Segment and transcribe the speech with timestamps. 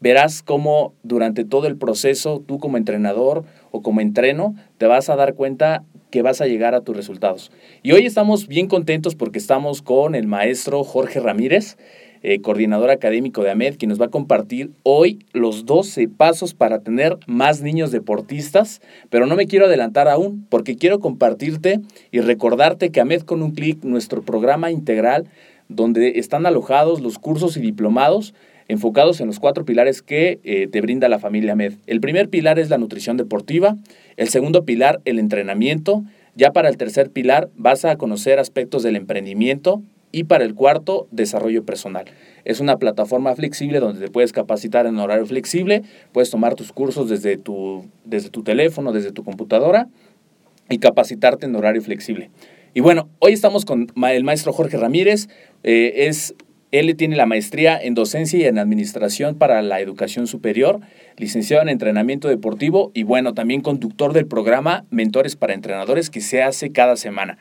[0.00, 5.16] verás cómo durante todo el proceso tú como entrenador o como entreno te vas a
[5.16, 7.52] dar cuenta que vas a llegar a tus resultados.
[7.82, 11.76] Y hoy estamos bien contentos porque estamos con el maestro Jorge Ramírez,
[12.22, 16.80] eh, coordinador académico de AMED, quien nos va a compartir hoy los 12 pasos para
[16.80, 18.80] tener más niños deportistas,
[19.10, 21.80] pero no me quiero adelantar aún porque quiero compartirte
[22.10, 25.26] y recordarte que AMED con un clic, nuestro programa integral,
[25.68, 28.34] donde están alojados los cursos y diplomados
[28.68, 31.74] enfocados en los cuatro pilares que eh, te brinda la familia AMED.
[31.86, 33.76] El primer pilar es la nutrición deportiva,
[34.16, 36.04] el segundo pilar el entrenamiento,
[36.34, 41.06] ya para el tercer pilar vas a conocer aspectos del emprendimiento, y para el cuarto,
[41.10, 42.06] desarrollo personal.
[42.44, 45.82] Es una plataforma flexible donde te puedes capacitar en horario flexible,
[46.12, 49.88] puedes tomar tus cursos desde tu, desde tu teléfono, desde tu computadora
[50.70, 52.30] y capacitarte en horario flexible.
[52.74, 55.28] Y bueno, hoy estamos con el maestro Jorge Ramírez.
[55.64, 56.34] Eh, es,
[56.70, 60.80] él tiene la maestría en docencia y en administración para la educación superior,
[61.16, 66.42] licenciado en entrenamiento deportivo y bueno, también conductor del programa Mentores para Entrenadores que se
[66.42, 67.38] hace cada semana.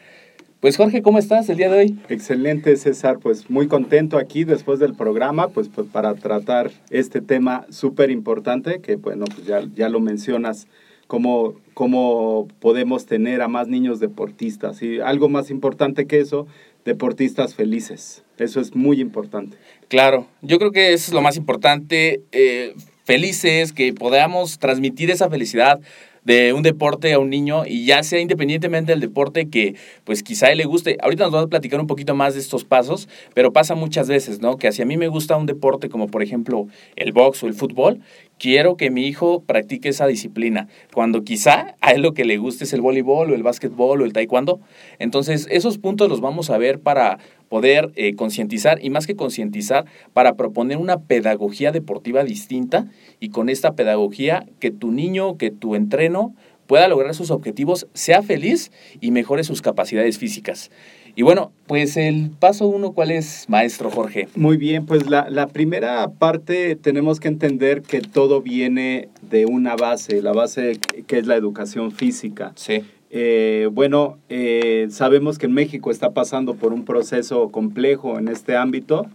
[0.59, 1.99] Pues Jorge, ¿cómo estás el día de hoy?
[2.09, 3.19] Excelente, César.
[3.19, 8.81] Pues muy contento aquí después del programa, pues, pues para tratar este tema súper importante,
[8.81, 10.65] que bueno, pues ya, ya lo mencionas,
[11.05, 14.81] cómo, cómo podemos tener a más niños deportistas.
[14.81, 16.47] Y algo más importante que eso,
[16.85, 18.23] deportistas felices.
[18.39, 19.57] Eso es muy importante.
[19.89, 22.21] Claro, yo creo que eso es lo más importante.
[22.31, 22.73] Eh,
[23.03, 25.79] felices, que podamos transmitir esa felicidad
[26.27, 30.53] de un deporte a un niño y ya sea independientemente del deporte que pues quizá
[30.53, 30.97] le guste.
[31.01, 34.41] Ahorita nos vamos a platicar un poquito más de estos pasos, pero pasa muchas veces,
[34.41, 34.57] ¿no?
[34.57, 37.53] Que si a mí me gusta un deporte como por ejemplo el box o el
[37.53, 38.01] fútbol,
[38.37, 42.65] quiero que mi hijo practique esa disciplina, cuando quizá a él lo que le guste
[42.65, 44.59] es el voleibol o el básquetbol o el taekwondo.
[44.99, 49.85] Entonces, esos puntos los vamos a ver para poder eh, concientizar y más que concientizar,
[50.13, 52.87] para proponer una pedagogía deportiva distinta
[53.19, 56.33] y con esta pedagogía que tu niño, que tu entreno
[56.67, 60.69] pueda lograr sus objetivos, sea feliz y mejore sus capacidades físicas.
[61.15, 64.27] Y bueno, pues el paso uno, ¿cuál es, maestro Jorge?
[64.35, 69.75] Muy bien, pues la, la, primera parte tenemos que entender que todo viene de una
[69.75, 72.51] base, la base que es la educación física.
[72.55, 72.83] Sí.
[73.09, 79.05] Eh, bueno, eh, sabemos que México está pasando por un proceso complejo en este ámbito.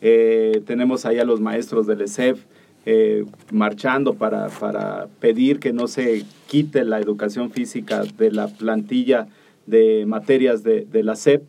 [0.00, 2.44] Eh, tenemos ahí a los maestros del ESEF
[3.52, 9.26] marchando para, para, pedir que no se quite la educación física de la plantilla
[9.66, 11.42] de materias de, de la SEP,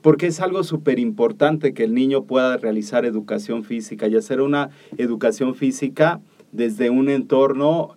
[0.00, 4.70] porque es algo súper importante que el niño pueda realizar educación física y hacer una
[4.96, 7.94] educación física desde un entorno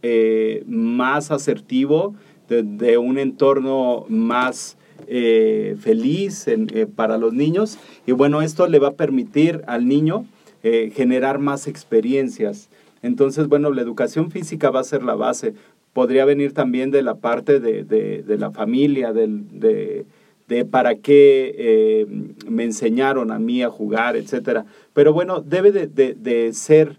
[0.67, 2.15] más asertivo,
[2.49, 7.77] de, un entorno más eh, feliz eh, para los niños.
[8.05, 10.25] Y bueno, esto le va a permitir al niño
[10.63, 12.69] eh, generar más experiencias.
[13.01, 15.53] Entonces, bueno, la educación física va a ser la base.
[15.93, 20.05] Podría venir también de la parte de, de, la familia, de,
[20.47, 22.05] de para qué
[22.47, 24.65] me enseñaron a mí a jugar, etcétera.
[24.93, 26.97] Pero bueno, debe de, de, ser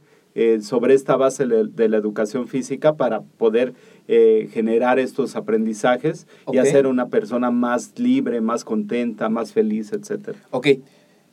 [0.63, 3.75] sobre esta base de, la educación física para poder
[4.13, 6.59] eh, generar estos aprendizajes okay.
[6.59, 10.37] y hacer una persona más libre, más contenta, más feliz, etcétera.
[10.51, 10.67] Ok.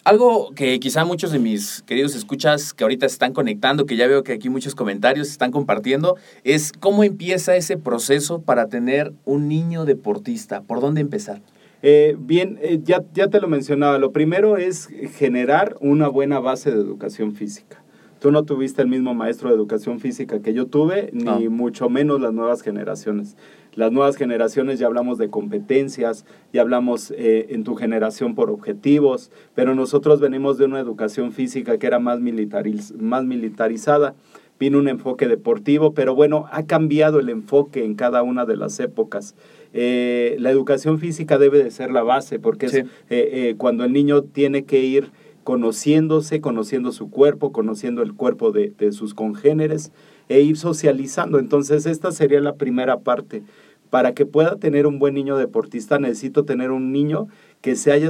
[0.03, 4.05] Algo que quizá muchos de mis queridos escuchas que ahorita se están conectando, que ya
[4.05, 9.47] veo que aquí muchos comentarios están compartiendo, es cómo empieza ese proceso para tener un
[9.47, 10.61] niño deportista.
[10.61, 11.41] ¿Por dónde empezar?
[11.81, 13.97] Eh, bien, eh, ya, ya te lo mencionaba.
[13.97, 17.81] Lo primero es generar una buena base de educación física.
[18.19, 22.19] Tú no tuviste el mismo maestro de educación física que yo tuve, ni mucho menos
[22.19, 23.37] las nuevas generaciones.
[23.75, 29.31] Las nuevas generaciones ya hablamos de competencias, ya hablamos eh, en tu generación por objetivos,
[29.53, 34.15] pero nosotros venimos de una educación física que era más, militariz más militarizada.
[34.59, 38.79] Vino un enfoque deportivo, pero bueno, ha cambiado el enfoque en cada una de las
[38.79, 39.35] épocas.
[39.73, 42.77] Eh, la educación física debe de ser la base, porque sí.
[42.79, 45.11] es eh, cuando el niño tiene que ir
[45.47, 49.93] conociéndose, conociendo su cuerpo, conociendo el cuerpo de, de, sus congéneres
[50.27, 51.39] e ir socializando.
[51.39, 53.43] Entonces, esta sería la primera parte.
[53.89, 57.29] Para que pueda tener un buen niño deportista, necesito tener un niño
[57.61, 58.09] que se haya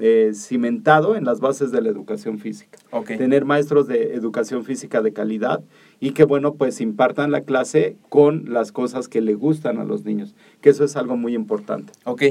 [0.00, 2.80] eh, cimentado en las bases de la educación física.
[2.90, 3.16] Okay.
[3.16, 5.62] Tener maestros de educación física de calidad
[6.00, 10.04] y que, bueno, pues impartan la clase con las cosas que le gustan a los
[10.04, 11.92] niños, que eso es algo muy importante.
[12.04, 12.22] Ok,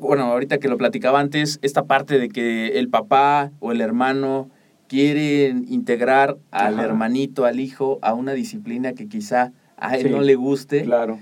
[0.00, 4.50] bueno, ahorita que lo platicaba antes, esta parte de que el papá o el hermano
[4.88, 6.84] quieren integrar al Ajá.
[6.84, 10.82] hermanito, al hijo, a una disciplina que quizá a él sí, no le guste.
[10.82, 11.18] Claro.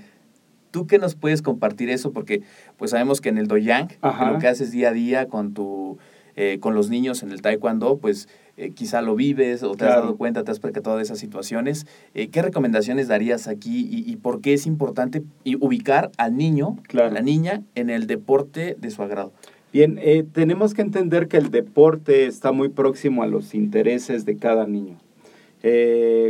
[0.71, 2.11] ¿Tú qué nos puedes compartir eso?
[2.11, 2.43] Porque
[2.77, 5.97] pues sabemos que en el doyang, lo que haces día a día con tu
[6.39, 9.93] eh, con los niños en el taekwondo, pues eh, quizá lo vives o te claro.
[9.93, 11.85] has dado cuenta, te has percatado de esas situaciones.
[12.15, 15.21] Eh, ¿Qué recomendaciones darías aquí y, y, por qué es importante
[15.59, 17.09] ubicar al niño, claro.
[17.09, 19.31] a la niña, en el deporte de su agrado?
[19.71, 24.37] Bien, eh, tenemos que entender que el deporte está muy próximo a los intereses de
[24.37, 24.97] cada niño.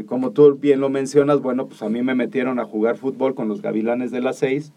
[0.07, 3.47] Como tú bien lo mencionas, bueno, pues a mí me metieron a jugar fútbol con
[3.47, 4.73] los Gavilanes de las Seis,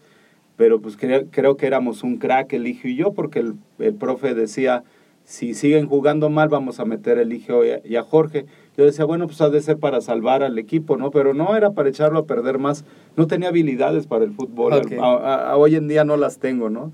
[0.55, 3.95] pero pues creo, creo que éramos un crack el hijo y yo, porque el, el,
[3.95, 4.83] profe decía,
[5.23, 8.45] si siguen jugando mal, vamos a meter el hijo y a, y a Jorge.
[8.77, 11.11] Yo decía, bueno, pues ha de ser para salvar al equipo, ¿no?
[11.11, 12.85] Pero no era para echarlo a perder más.
[13.15, 14.73] No tenía habilidades para el fútbol.
[14.73, 14.97] Okay.
[14.97, 16.91] A, a, a, hoy en día no las tengo, ¿no?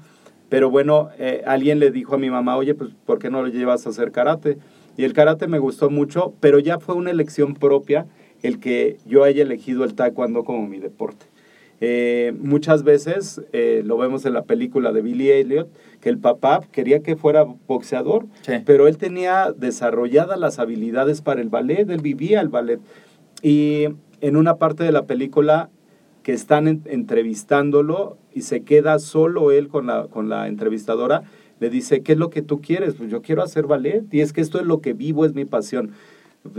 [0.50, 3.50] Pero bueno, eh, alguien le dijo a mi mamá, oye, pues ¿por qué no lo
[3.50, 4.58] llevas a hacer karate?
[4.96, 8.08] Y el karate me gustó mucho, pero ya fue una elección propia
[8.42, 11.26] el que yo haya elegido el taekwondo como mi deporte.
[11.80, 15.70] Eh, muchas veces eh, lo vemos en la película de Billy Elliot,
[16.02, 18.54] que el papá quería que fuera boxeador, sí.
[18.66, 22.80] pero él tenía desarrolladas las habilidades para el ballet, él vivía el ballet.
[23.44, 23.90] Y
[24.22, 25.70] en una parte de la película
[26.24, 31.24] que están en, entrevistándolo y se queda solo él con la, con la entrevistadora,
[31.60, 32.96] le dice, ¿qué es lo que tú quieres?
[32.96, 35.46] Pues yo quiero hacer ballet y es que esto es lo que vivo, es mi
[35.46, 35.92] pasión.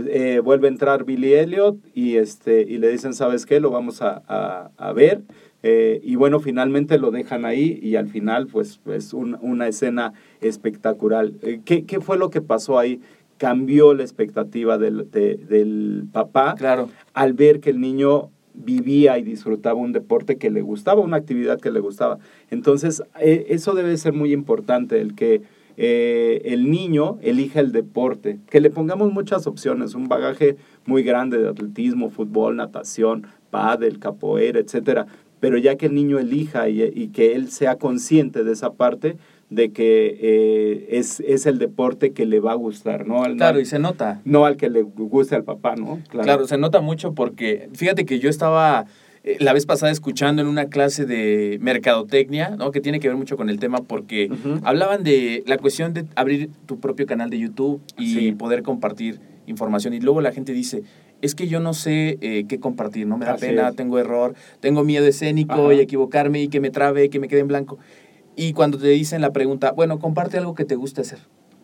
[0.07, 3.59] Eh, vuelve a entrar Billy Elliot y, este, y le dicen, ¿sabes qué?
[3.59, 5.23] Lo vamos a, a, a ver.
[5.61, 10.13] Eh, y bueno, finalmente lo dejan ahí y al final pues es un, una escena
[10.41, 11.31] espectacular.
[11.41, 13.01] Eh, ¿qué, ¿qué, fue lo que pasó ahí?
[13.37, 16.89] Cambió la expectativa del, de, del papá claro.
[17.13, 21.59] al ver que el niño vivía y disfrutaba un deporte que le gustaba, una actividad
[21.59, 22.19] que le gustaba.
[22.49, 25.41] Entonces, eso debe ser muy importante, el que
[25.81, 31.37] eh, el niño elija el deporte, que le pongamos muchas opciones, un bagaje muy grande
[31.37, 35.07] de atletismo, fútbol, natación, pádel, capoeira, etcétera,
[35.39, 39.15] pero ya que el niño elija y, y que él sea consciente de esa parte,
[39.49, 43.23] de que eh, es, es el deporte que le va a gustar, ¿no?
[43.23, 44.19] Al, claro, no, y se nota.
[44.25, 46.01] No al que le guste al papá, ¿no?
[46.09, 48.85] Claro, claro se nota mucho porque, fíjate que yo estaba
[49.23, 52.71] eh, la vez pasada escuchando en una clase de mercadotecnia, ¿no?
[52.71, 54.61] Que tiene que ver mucho con el tema porque uh -huh.
[54.63, 58.31] hablaban de la cuestión de abrir tu propio canal de YouTube y sí.
[58.31, 59.93] poder compartir información.
[59.93, 60.83] Y luego la gente dice,
[61.21, 63.75] es que yo no sé eh, qué compartir, no me da Así pena, es.
[63.75, 65.73] tengo error, tengo miedo escénico Ajá.
[65.73, 67.77] y equivocarme y que me trabe, que me quede en blanco.
[68.35, 71.19] Y cuando te dicen la pregunta, bueno, comparte algo que te guste hacer.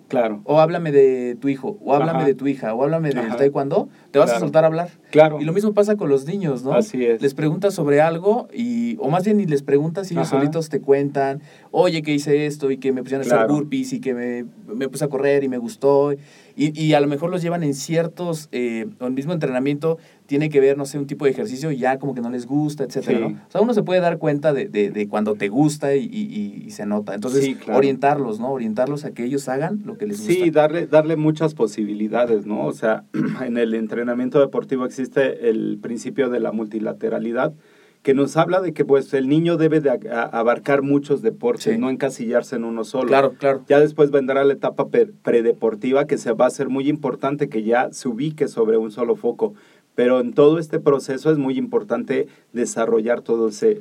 [0.08, 0.42] Claro.
[0.44, 2.28] O háblame de tu hijo, o háblame Ajá.
[2.28, 3.38] de tu hija, o háblame del Ajá.
[3.38, 4.46] taekwondo, te vas a Claro.
[4.46, 4.90] soltar a hablar.
[5.12, 5.42] Claro.
[5.42, 6.74] Y lo mismo pasa con los niños, ¿no?
[6.74, 7.22] Así es.
[7.22, 10.38] Les preguntas sobre algo y, o más bien ni les preguntas y ellos Ajá.
[10.40, 13.54] solitos te cuentan, oye, que hice esto y que me pusieron a hacer Claro.
[13.56, 16.14] burpees y que me, me puse a correr y me gustó.
[16.58, 19.98] Y, y a lo mejor los llevan en ciertos, eh, o el mismo entrenamiento
[20.28, 22.46] tiene que ver, no sé, un tipo de ejercicio y ya como que no les
[22.48, 23.24] gusta, etcétera, Sí.
[23.24, 23.28] ¿no?
[23.48, 26.64] O sea, uno se puede dar cuenta de, de- de cuando te gusta y, y-
[26.66, 27.14] y se nota.
[27.14, 27.78] Entonces, Sí, claro.
[27.78, 28.52] orientarlos, ¿no?
[28.52, 30.34] Orientarlos a que ellos hagan lo que les gusta.
[30.34, 32.66] Sí, darle, darle muchas posibilidades, ¿no?
[32.66, 33.04] O sea,
[33.46, 37.54] en el entrenamiento deportivo existe el principio de la multilateralidad,
[38.02, 39.90] que nos habla de que pues el niño debe de
[40.32, 41.80] abarcar muchos deportes, Sí.
[41.80, 43.08] no encasillarse en uno solo.
[43.08, 43.64] Claro, claro.
[43.68, 47.64] Ya después vendrá la etapa pre- predeportiva, que se va a ser muy importante que
[47.64, 49.56] ya se ubique sobre un solo foco.
[49.96, 53.80] Pero en todo este proceso es muy importante desarrollar todo ese,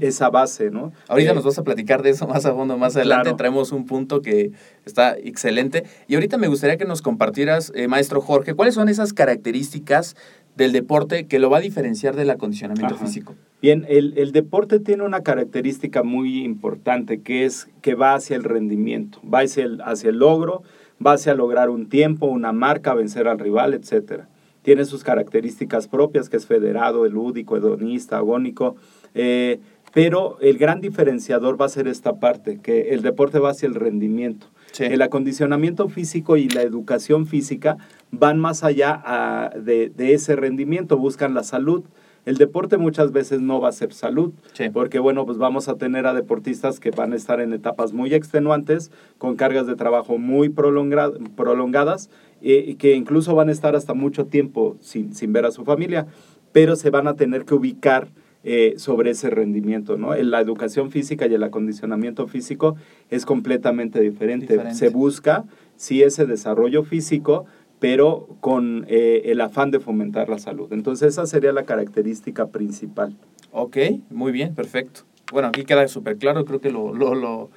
[0.00, 0.92] esa base, ¿no?
[1.08, 3.36] Ahorita Eh, nos vas a platicar de eso más a fondo, más adelante Claro.
[3.36, 4.52] traemos un punto que
[4.84, 5.84] está excelente.
[6.06, 10.16] Y ahorita me gustaría que nos compartieras, eh, maestro Jorge, cuáles son esas características
[10.56, 13.06] del deporte que lo va a diferenciar del acondicionamiento Ajá.
[13.06, 13.34] físico.
[13.62, 18.44] Bien, el, el deporte tiene una característica muy importante que es que va hacia el
[18.44, 20.62] rendimiento, va hacia el, hacia el logro,
[21.04, 24.28] va hacia lograr un tiempo, una marca, vencer al rival, etcétera.
[24.62, 28.76] Tiene sus características propias, que es federado, elúdico, hedonista, agónico,
[29.14, 29.60] eh,
[29.92, 33.74] pero el gran diferenciador va a ser esta parte, que el deporte va hacia el
[33.74, 34.46] rendimiento.
[34.72, 34.84] Sí.
[34.84, 37.76] El acondicionamiento físico y la educación física
[38.10, 41.84] van más allá ah, de, de ese rendimiento, buscan la salud.
[42.24, 44.70] El deporte muchas veces no va a ser salud, Sí.
[44.72, 48.14] porque bueno, pues vamos a tener a deportistas que van a estar en etapas muy
[48.14, 52.08] extenuantes, con cargas de trabajo muy prolonga- prolongadas,
[52.42, 56.06] eh, que incluso van a estar hasta mucho tiempo sin, sin ver a su familia,
[56.52, 58.08] pero se van a tener que ubicar
[58.44, 60.14] eh, sobre ese rendimiento, ¿no?
[60.16, 62.74] La educación física y el acondicionamiento físico
[63.08, 64.46] es completamente diferente.
[64.46, 64.74] Diferente.
[64.76, 65.44] Se busca,
[65.76, 67.44] sí, ese desarrollo físico,
[67.78, 70.72] pero con eh, el afán de fomentar la salud.
[70.72, 73.16] Entonces esa sería la característica principal.
[73.52, 73.76] Ok,
[74.10, 75.02] muy bien, perfecto.
[75.32, 77.50] Bueno, aquí queda súper claro, creo que lo, lo, lo-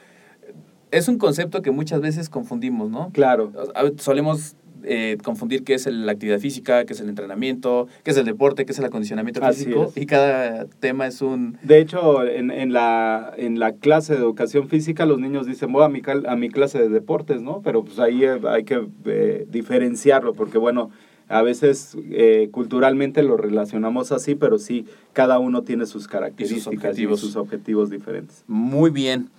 [0.92, 3.10] Es un concepto que muchas veces confundimos, ¿no?
[3.12, 3.52] Claro.
[3.98, 4.56] Solemos
[4.88, 8.66] eh, confundir qué es la actividad física, qué es el entrenamiento, qué es el deporte,
[8.66, 9.98] qué es el acondicionamiento Así físico, es.
[10.02, 11.58] y cada tema es un...
[11.64, 15.84] De hecho, en, en la, en la clase de educación física los niños dicen, voy
[15.84, 17.62] a mi, cal- a mi clase de deportes, ¿no?
[17.64, 20.92] Pero pues ahí eh, hay que eh, diferenciarlo, porque bueno,
[21.28, 26.78] a veces eh, culturalmente lo relacionamos así, pero sí, cada uno tiene sus características y
[26.78, 27.20] objetivos.
[27.20, 28.44] sus objetivos diferentes.
[28.48, 29.30] Muy bien.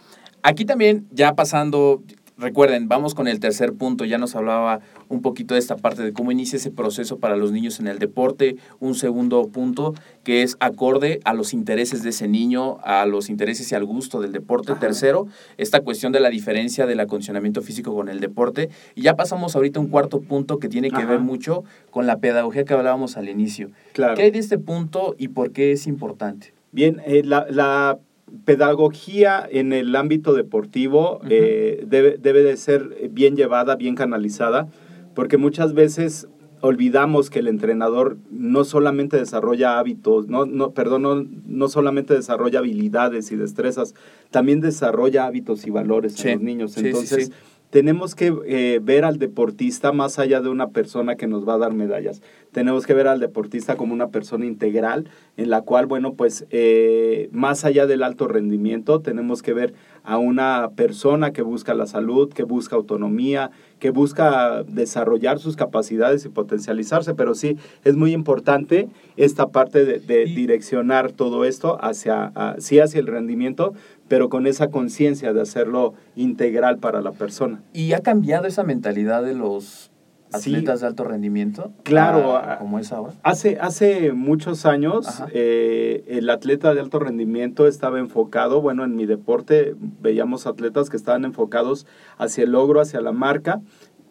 [0.42, 2.02] Aquí también, ya pasando,
[2.38, 6.12] recuerden, vamos con el tercer punto, ya nos hablaba un poquito de esta parte de
[6.12, 8.56] cómo inicia ese proceso para los niños en el deporte.
[8.80, 13.70] Un segundo punto que es acorde a los intereses de ese niño, a los intereses
[13.72, 14.72] y al gusto del deporte.
[14.72, 14.80] Ajá.
[14.80, 15.26] Tercero,
[15.56, 18.68] esta cuestión de la diferencia del acondicionamiento físico con el deporte.
[18.94, 21.06] Y ya pasamos ahorita a un cuarto punto que tiene que Ajá.
[21.06, 23.70] ver mucho con la pedagogía que hablábamos al inicio.
[23.92, 24.14] Claro.
[24.14, 26.52] ¿Qué hay de este punto y por qué es importante?
[26.72, 27.98] Bien, eh, la, la
[28.44, 34.68] pedagogía en el ámbito deportivo eh, debe, debe de ser bien llevada, bien canalizada,
[35.14, 36.28] porque muchas veces
[36.60, 42.60] olvidamos que el entrenador no solamente desarrolla hábitos, no, no, perdón, no, no solamente desarrolla
[42.60, 43.94] habilidades y destrezas,
[44.30, 46.72] también desarrolla hábitos y valores Sí, en los niños.
[46.72, 47.32] sí, Entonces, sí.
[47.76, 51.58] Tenemos que eh, ver al deportista más allá de una persona que nos va a
[51.58, 52.22] dar medallas.
[52.50, 57.28] Tenemos que ver al deportista como una persona integral, en la cual, bueno, pues eh,
[57.32, 62.32] más allá del alto rendimiento, tenemos que ver a una persona que busca la salud,
[62.32, 67.14] que busca autonomía, que busca desarrollar sus capacidades y potencializarse.
[67.14, 73.00] Pero sí, es muy importante esta parte de, direccionar todo esto hacia, a- sí hacia
[73.00, 73.74] el rendimiento,
[74.08, 77.60] pero con esa conciencia de hacerlo integral para la persona.
[77.72, 79.90] ¿Y ha cambiado esa mentalidad de los
[80.38, 80.50] Sí.
[80.54, 81.70] atletas de alto rendimiento?
[81.84, 83.12] Claro, a- como es ahora.
[83.22, 89.06] Hace, hace muchos años eh, el atleta de alto rendimiento estaba enfocado, bueno, en mi
[89.06, 91.86] deporte veíamos atletas que estaban enfocados
[92.18, 93.60] hacia el logro, hacia la marca,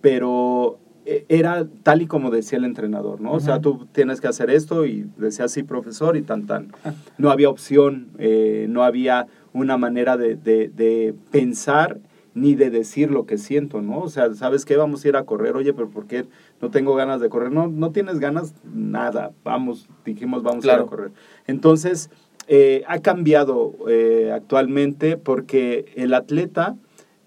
[0.02, 3.34] pero eh, era tal y como decía el entrenador, ¿no?
[3.34, 6.72] O sea, tú tienes que hacer esto y decía así, profesor, y tan tan.
[7.18, 11.98] No había opción, eh, no había una manera de, de- de pensar
[12.34, 14.00] ni de decir lo que siento, ¿no?
[14.02, 14.76] O sea, ¿sabes qué?
[14.76, 16.26] Vamos a ir a correr, oye, pero ¿por qué
[16.62, 17.52] no tengo ganas de correr?
[17.54, 21.12] No, no tienes ganas, nada, vamos, dijimos, vamos a ir a correr.
[21.48, 22.10] Entonces,
[22.50, 26.76] eh, ha cambiado eh, actualmente porque el atleta,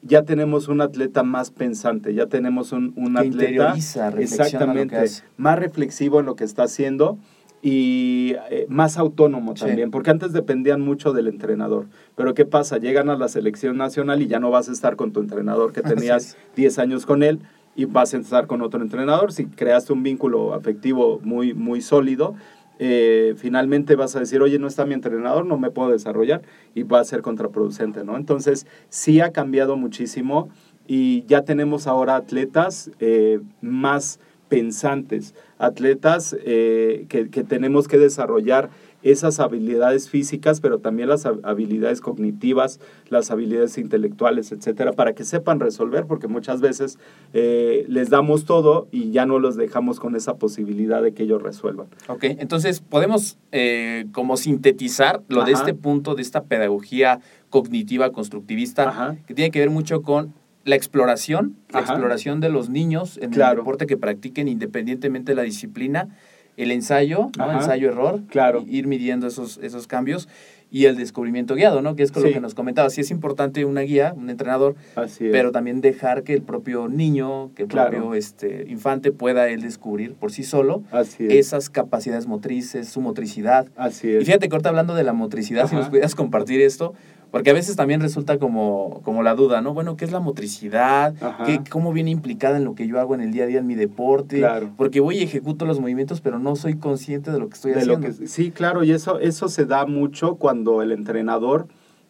[0.03, 4.11] ya tenemos un atleta más pensante, ya tenemos un, atleta interioriza,
[4.43, 4.97] exactamente
[5.39, 7.19] más reflexivo en lo que está haciendo
[7.63, 9.65] y eh, más autónomo Sí.
[9.67, 11.87] también, porque antes dependían mucho del entrenador.
[12.15, 12.79] Pero ¿qué pasa?
[12.79, 15.83] Llegan a la selección nacional y ya no vas a estar con tu entrenador que
[15.83, 16.37] tenías es.
[16.57, 17.41] 10 años con él
[17.75, 19.33] y vas a estar con otro entrenador.
[19.33, 22.35] Si creaste un vínculo afectivo muy, muy sólido,
[22.81, 26.43] eh, finalmente vas a decir, oye, no está mi entrenador, no me puedo desarrollar
[26.77, 28.17] y va a ser contraproducente, ¿no?
[28.17, 30.49] Entonces, sí ha cambiado muchísimo
[30.87, 38.71] y ya tenemos ahora atletas eh, más pensantes, atletas eh, que, que tenemos que desarrollar
[39.05, 45.23] esas habilidades físicas, pero también las hab- habilidades cognitivas, las habilidades intelectuales, etcétera, para que
[45.25, 46.99] sepan resolver, porque muchas veces
[47.33, 51.41] eh, les damos todo y ya no los dejamos con esa posibilidad de que ellos
[51.43, 51.87] resuelvan.
[52.09, 58.89] Ok, entonces podemos eh, como sintetizar lo de este punto, de esta pedagogía cognitiva constructivista,
[58.89, 59.17] Ajá.
[59.29, 60.35] que tiene que ver mucho con
[60.69, 65.43] la exploración, la exploración de los niños en el deporte que practiquen independientemente de la
[65.43, 66.09] disciplina,
[66.57, 67.53] el ensayo, ¿no?
[67.53, 68.65] Ensayo-error, Claro.
[68.69, 70.29] ir midiendo esos, esos cambios
[70.71, 71.97] y el descubrimiento guiado, ¿no?
[71.97, 72.29] que es con Sí.
[72.29, 72.91] lo que nos comentaba.
[72.91, 74.75] Sí es importante una guía, un entrenador,
[75.19, 77.91] pero también dejar que el propio niño, que el Claro.
[77.91, 81.33] propio este, infante pueda él descubrir por sí solo Así es.
[81.33, 83.69] esas capacidades motrices, su motricidad.
[83.77, 84.25] Así Y es.
[84.27, 85.79] fíjate que ahorita hablando de la motricidad, si Ajá.
[85.79, 86.93] nos pudieras compartir esto,
[87.31, 89.75] porque a veces también resulta como, como la duda, ¿no?
[89.75, 91.15] Bueno, ¿qué es la motricidad?
[91.45, 93.67] ¿Qué, ¿Cómo viene implicada en lo que yo hago en el día a día en
[93.67, 94.39] mi deporte?
[94.39, 94.71] Claro.
[94.77, 97.87] Porque voy y ejecuto los movimientos, pero no soy consciente de lo que estoy de
[97.87, 98.19] lo haciendo.
[98.19, 101.67] que sí claro y eso eso se da mucho cuando el entrenador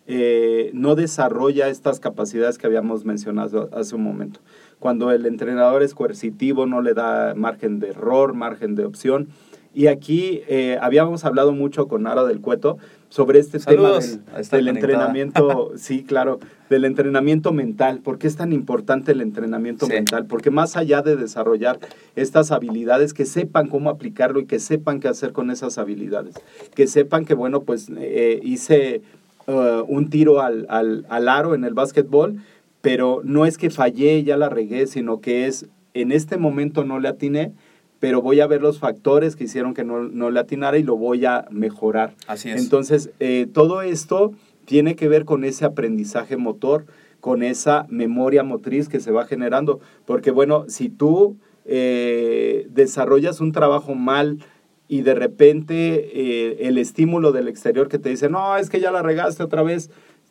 [0.06, 4.40] eh, no desarrolla estas capacidades que habíamos mencionado hace un momento
[4.78, 9.28] cuando el entrenador es coercitivo no le da margen de error margen de opción
[9.74, 14.18] y aquí eh, habíamos hablado mucho con Ara del Cueto sobre este Saludos.
[14.34, 18.00] tema del, entrenamiento, sí, claro, del entrenamiento mental.
[18.00, 19.92] ¿Por qué es tan importante el entrenamiento Sí.
[19.92, 20.26] mental?
[20.26, 21.78] Porque más allá de desarrollar
[22.16, 26.34] estas habilidades, que sepan cómo aplicarlo y que sepan qué hacer con esas habilidades.
[26.74, 29.02] Que sepan que, bueno, pues eh, hice
[29.46, 32.36] eh, un tiro al, al, al aro en el básquetbol,
[32.82, 37.00] pero no es que fallé, ya la regué, sino que es, en este momento no
[37.00, 37.52] le atiné,
[38.00, 40.96] pero voy a ver los factores que hicieron que no, no le atinara y lo
[40.96, 42.14] voy a mejorar.
[42.26, 42.62] Así es.
[42.62, 44.32] Entonces, eh, todo esto
[44.64, 46.86] tiene que ver con ese aprendizaje motor,
[47.20, 49.80] con esa memoria motriz que se va generando.
[50.04, 54.38] Porque, bueno, si tú eh, desarrollas un trabajo mal
[54.86, 58.90] y de repente eh, el estímulo del exterior que te dice, no, es que ya
[58.90, 59.90] la regaste otra vez,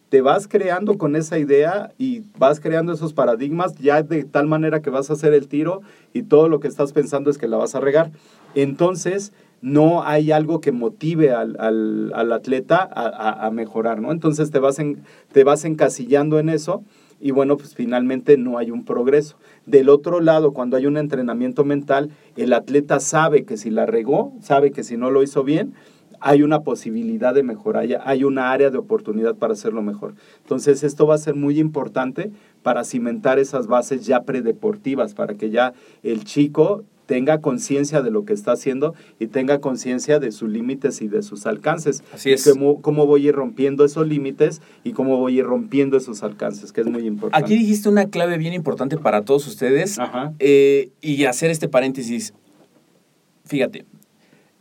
[0.09, 4.81] te vas creando con esa idea y vas creando esos paradigmas ya de tal manera
[4.81, 5.81] que vas a hacer el tiro
[6.13, 8.11] y todo lo que estás pensando es que la vas a regar.
[8.55, 14.11] Entonces, no hay algo que motive al, al- atleta a, mejorar, ¿no?
[14.11, 14.77] Entonces te vas,
[15.31, 16.83] te vas encasillando en eso
[17.19, 19.37] y bueno, pues finalmente no hay un progreso.
[19.65, 24.33] Del otro lado, cuando hay un entrenamiento mental, el atleta sabe que si la regó,
[24.41, 25.73] sabe que si no lo hizo bien,
[26.19, 30.15] hay una posibilidad de mejorar, hay- hay una área de oportunidad para hacerlo mejor.
[30.43, 32.31] Entonces, esto va a ser muy importante
[32.63, 38.25] para cimentar esas bases ya predeportivas, para que ya el chico tenga conciencia de lo
[38.25, 42.03] que está haciendo y tenga conciencia de sus límites y de sus alcances.
[42.13, 42.43] Así es.
[42.51, 46.21] Cómo, cómo voy a ir rompiendo esos límites y cómo voy a ir rompiendo esos
[46.23, 47.45] alcances, que es muy importante.
[47.45, 50.33] Aquí dijiste una clave bien importante para todos ustedes Ajá.
[50.39, 52.33] eh, y hacer este paréntesis.
[53.45, 53.85] Fíjate,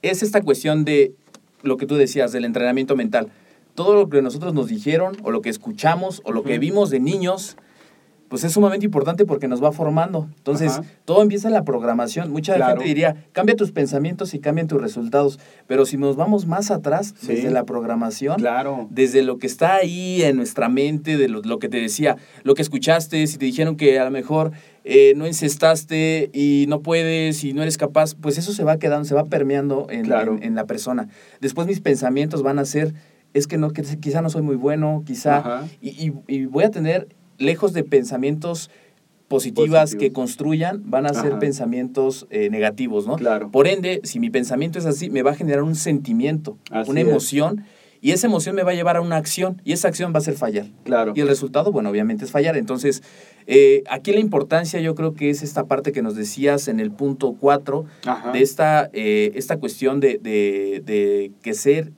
[0.03, 1.15] es esta cuestión de
[1.63, 3.29] lo que tú decías, del entrenamiento mental.
[3.75, 7.01] Todo lo que nosotros nos dijeron o lo que escuchamos o lo que vimos de
[7.01, 7.57] niños,
[8.29, 10.27] pues es sumamente importante porque nos va formando.
[10.39, 10.85] Entonces, Ajá.
[11.05, 12.33] todo empieza en la programación.
[12.33, 12.73] Mucha Claro.
[12.73, 15.39] gente diría, cambia tus pensamientos y cambian tus resultados.
[15.69, 17.29] Pero si nos vamos más atrás, Sí.
[17.29, 18.89] desde la programación, Claro.
[18.91, 22.55] desde lo que está ahí en nuestra mente, de lo, lo que te decía, lo
[22.55, 24.51] que escuchaste, si te dijeron que a lo mejor
[24.89, 29.05] eh, no encestaste y no puedes y no eres capaz, pues eso se va quedando,
[29.05, 30.37] se va permeando en, Claro.
[30.37, 31.09] en- en la persona.
[31.41, 32.95] Después mis pensamientos van a ser,
[33.35, 36.71] es que no, que quizá no soy muy bueno, quizá, y, y- y voy a
[36.71, 38.71] tener, lejos de pensamientos
[39.29, 40.15] positivas que Positivos.
[40.15, 43.17] construyan, van a ser pensamientos eh, negativos, ¿no?
[43.17, 43.51] Claro.
[43.51, 47.01] Por ende, si mi pensamiento es así, me va a generar un sentimiento, Así una
[47.01, 47.09] es.
[47.09, 47.65] emoción,
[48.01, 50.23] y esa emoción me va a llevar a una acción, y esa acción va a
[50.23, 50.67] ser fallar.
[50.85, 51.13] Claro.
[51.17, 52.57] Y el resultado, bueno, obviamente es fallar.
[52.57, 53.03] Entonces,
[53.47, 56.91] eh, aquí la importancia yo creo que es esta parte que nos decías en el
[56.91, 58.33] punto 4, Ajá.
[58.33, 61.93] de esta, eh, esta cuestión de, de- de que ser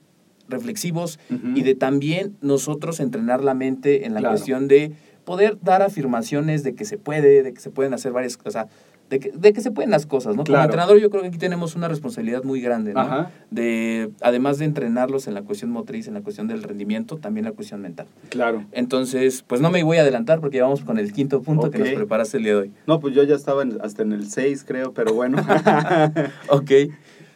[0.47, 1.19] reflexivos
[1.55, 4.33] y de también nosotros entrenar la mente en la Claro.
[4.35, 4.91] cuestión de
[5.23, 8.65] poder dar afirmaciones de que se puede, de que se pueden hacer varias cosas,
[9.09, 10.43] de que, de que se pueden las cosas, ¿no?
[10.43, 12.99] Como entrenador yo creo que aquí tenemos una responsabilidad muy grande, ¿no?
[12.99, 13.31] Ajá.
[13.49, 17.51] De, además de entrenarlos en la cuestión motriz, en la cuestión del rendimiento, también la
[17.51, 18.05] cuestión mental.
[18.29, 18.65] Claro.
[18.71, 21.79] Entonces, pues no me voy a adelantar porque ya vamos con el quinto punto que
[21.79, 22.71] nos preparaste el día de hoy.
[22.85, 25.37] No, pues yo ya estaba en- hasta en el 6, creo, pero bueno.
[26.49, 26.71] Ok.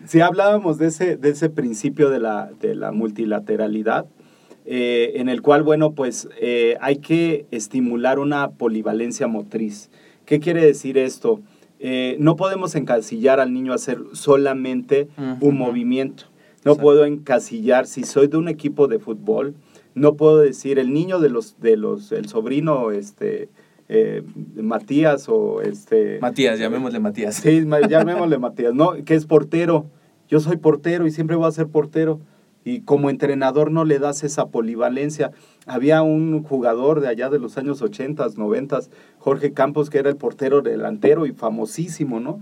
[0.06, 4.06] Si hablábamos de ese, de ese principio de la, de la multilateralidad,
[4.66, 9.90] eh, en el cual, bueno, pues eh, hay que estimular una polivalencia motriz.
[10.26, 11.42] ¿Qué quiere decir esto?
[11.86, 15.10] Eh, no podemos encasillar al niño a hacer solamente
[15.41, 16.24] un movimiento.
[16.63, 16.82] No Exacto.
[16.82, 19.54] puedo encasillar, si soy de un equipo de fútbol,
[19.93, 23.50] no puedo decir el niño de los, de los, el sobrino, este,
[23.89, 24.24] eh,
[24.56, 26.19] Matías o este...
[26.22, 27.36] Matías, llamémosle Matías.
[27.36, 28.93] Sí, llamémosle Matías, ¿no?
[29.04, 29.86] Que es portero.
[30.30, 32.22] Yo soy portero y siempre voy a ser portero.
[32.65, 35.32] Y como entrenador no le das esa polivalencia.
[35.65, 38.80] Había un jugador de allá de los años 80, 90,
[39.19, 42.39] Jorge Campos, que era el portero delantero y famosísimo, ¿no?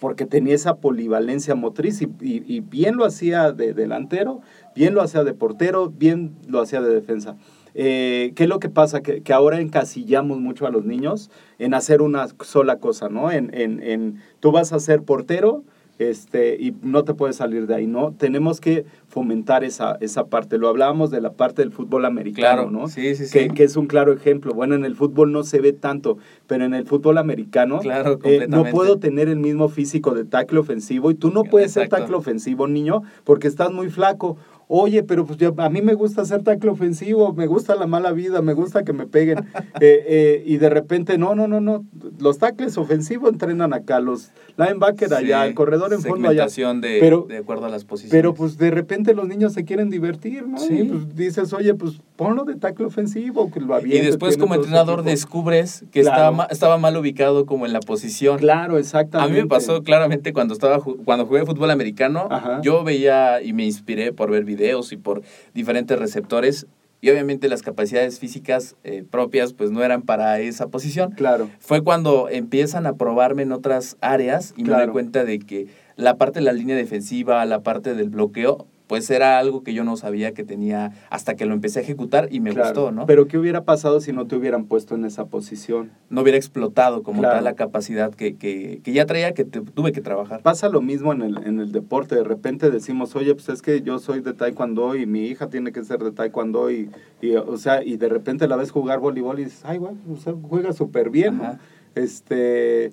[0.00, 4.40] Porque tenía esa polivalencia motriz y, y- bien lo hacía de delantero,
[4.74, 7.36] bien lo hacía de portero, bien lo hacía de defensa.
[7.74, 9.00] Eh, ¿Qué es lo que pasa?
[9.02, 13.30] Que, que ahora encasillamos mucho a los niños en hacer una sola cosa, ¿no?
[13.30, 15.64] En, en, en tú vas a ser portero
[15.98, 18.12] este, y no te puedes salir de ahí, ¿no?
[18.12, 20.58] Tenemos que fomentar esa, esa parte.
[20.58, 22.88] Lo hablábamos de la parte del fútbol americano, Claro, ¿no?
[22.88, 23.54] sí, sí, Que, sí.
[23.54, 24.54] que es un claro ejemplo.
[24.54, 28.46] Bueno, en el fútbol no se ve tanto, pero en el fútbol americano Claro, eh,
[28.48, 32.16] no puedo tener el mismo físico de tackle ofensivo y tú no puedes ser tackle
[32.16, 34.36] ofensivo, niño, porque estás muy flaco.
[34.76, 38.10] Oye, pero pues yo- a mí me gusta ser tackle ofensivo, me gusta la mala
[38.10, 39.38] vida, me gusta que me peguen.
[39.80, 41.84] Eh, eh, y de repente, no, no, no, no.
[42.20, 46.46] Los tackles ofensivos entrenan acá, los linebacker allá, Sí, el corredor en fondo allá.
[46.46, 48.12] de, Pero- de acuerdo a las posiciones.
[48.12, 50.58] Pero pues de repente los niños se quieren divertir, ¿no?
[50.58, 50.74] Sí.
[50.80, 54.42] Y, pues, dices, oye, pues ponlo de tackle ofensivo, que lo y aviente, después tiene
[54.42, 56.16] como entrenador descubres que Claro.
[56.30, 58.38] estaba, estaba mal ubicado como en la posición.
[58.38, 59.34] Claro, A exactamente.
[59.34, 62.60] mí me pasó claramente cuando estaba cuando jugué fútbol americano, Ajá.
[62.62, 65.22] yo veía y me inspiré por ver videos y por
[65.52, 66.66] diferentes receptores
[67.04, 71.12] y obviamente las capacidades físicas eh, propias pues no eran para esa posición.
[71.12, 71.50] Claro.
[71.58, 76.16] Fue cuando empiezan a probarme en otras áreas y me doy cuenta de que la
[76.16, 79.96] parte de la línea defensiva, la parte del bloqueo, pues era algo que yo no
[79.96, 82.68] sabía que tenía hasta que lo empecé a ejecutar y me Claro.
[82.68, 83.06] gustó, ¿no?
[83.06, 85.90] Pero ¿qué hubiera pasado si no te hubieran puesto en esa posición?
[86.10, 87.36] no hubiera explotado como Claro.
[87.36, 90.42] tal la capacidad que, que, que ya traía, que te- tuve que trabajar.
[90.42, 92.14] Pasa lo mismo en el, en el deporte.
[92.14, 95.72] De repente decimos, oye, pues es que yo soy de taekwondo y mi hija tiene
[95.72, 99.40] que ser de taekwondo y, y, o sea, y de repente la ves jugar voleibol
[99.40, 101.58] y dices, ay, güey, o sea, juega súper bien, ¿no?
[101.96, 102.92] Este,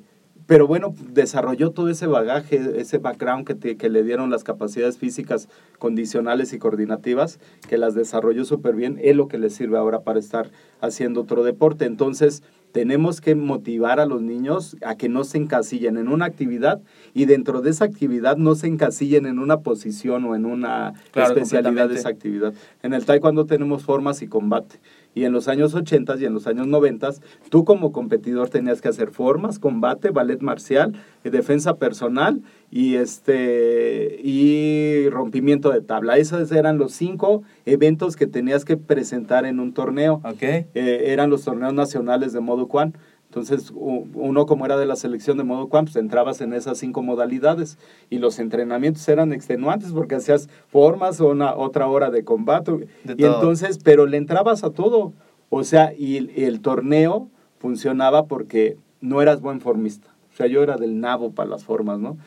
[0.51, 4.97] pero bueno, desarrolló todo ese bagaje, ese background que, te- que le dieron las capacidades
[4.97, 5.47] físicas
[5.79, 10.19] condicionales y coordinativas, que las desarrolló súper bien, es lo que le sirve ahora para
[10.19, 11.85] estar haciendo otro deporte.
[11.85, 16.81] Entonces, tenemos que motivar a los niños a que no se encasillen en una actividad
[17.13, 21.33] y dentro de esa actividad no se encasillen en una posición o en una Claro,
[21.33, 22.53] especialidad de esa actividad.
[22.83, 24.79] En el taekwondo tenemos formas y combate.
[25.13, 27.09] Y en los años 80 y en los años 90,
[27.49, 30.93] tú como competidor tenías que hacer formas, combate, ballet marcial,
[31.23, 36.17] eh, defensa personal y este y rompimiento de tabla.
[36.17, 40.21] Esos eran los cinco eventos que tenías que presentar en un torneo.
[40.41, 40.67] Eh,
[41.07, 42.93] eran los torneos nacionales de modo Quan.
[43.31, 47.01] Entonces, uno como era de la selección de modo Quan, pues entrabas en esas cinco
[47.01, 47.77] modalidades
[48.09, 52.89] y los entrenamientos eran extenuantes porque hacías formas o una otra hora de combate.
[53.05, 53.35] De y todo.
[53.35, 55.13] entonces, pero le entrabas a todo.
[55.49, 60.09] O sea, y el, el torneo funcionaba porque no eras buen formista.
[60.33, 62.17] O sea, yo era del nabo para las formas, ¿no?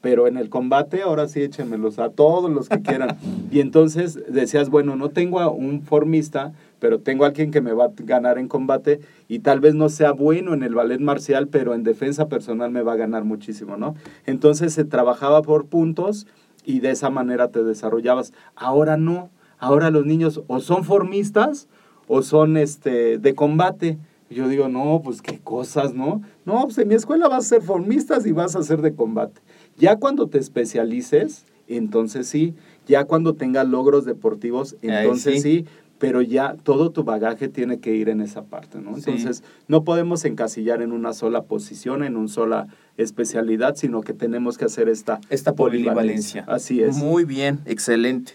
[0.00, 3.18] Pero en el combate, ahora sí échenmelos a todos los que quieran.
[3.50, 7.72] y entonces decías, bueno, no tengo a un formista, pero tengo a alguien que me
[7.72, 11.48] va a ganar en combate y tal vez no sea bueno en el ballet marcial,
[11.48, 13.94] pero en defensa personal me va a ganar muchísimo, ¿no?
[14.26, 16.26] Entonces se trabajaba por puntos
[16.64, 18.32] y de esa manera te desarrollabas.
[18.56, 21.68] Ahora no, ahora los niños o son formistas
[22.08, 23.98] o son este de combate.
[24.30, 26.22] Yo digo, no, pues qué cosas, ¿no?
[26.44, 29.40] No, pues en mi escuela vas a ser formistas y vas a ser de combate.
[29.76, 32.54] Ya cuando te especialices, entonces sí.
[32.86, 35.64] Ya cuando tengas logros deportivos, entonces sí.
[35.64, 35.66] sí.
[36.04, 38.94] Pero ya todo tu bagaje tiene que ir en esa parte, ¿no?
[38.96, 39.04] Sí.
[39.06, 42.66] Entonces, no podemos encasillar en una sola posición, en una sola
[42.98, 46.44] especialidad, sino que tenemos que hacer esta, Esta polivalencia.
[46.46, 46.98] Así es.
[46.98, 48.34] Muy bien, excelente.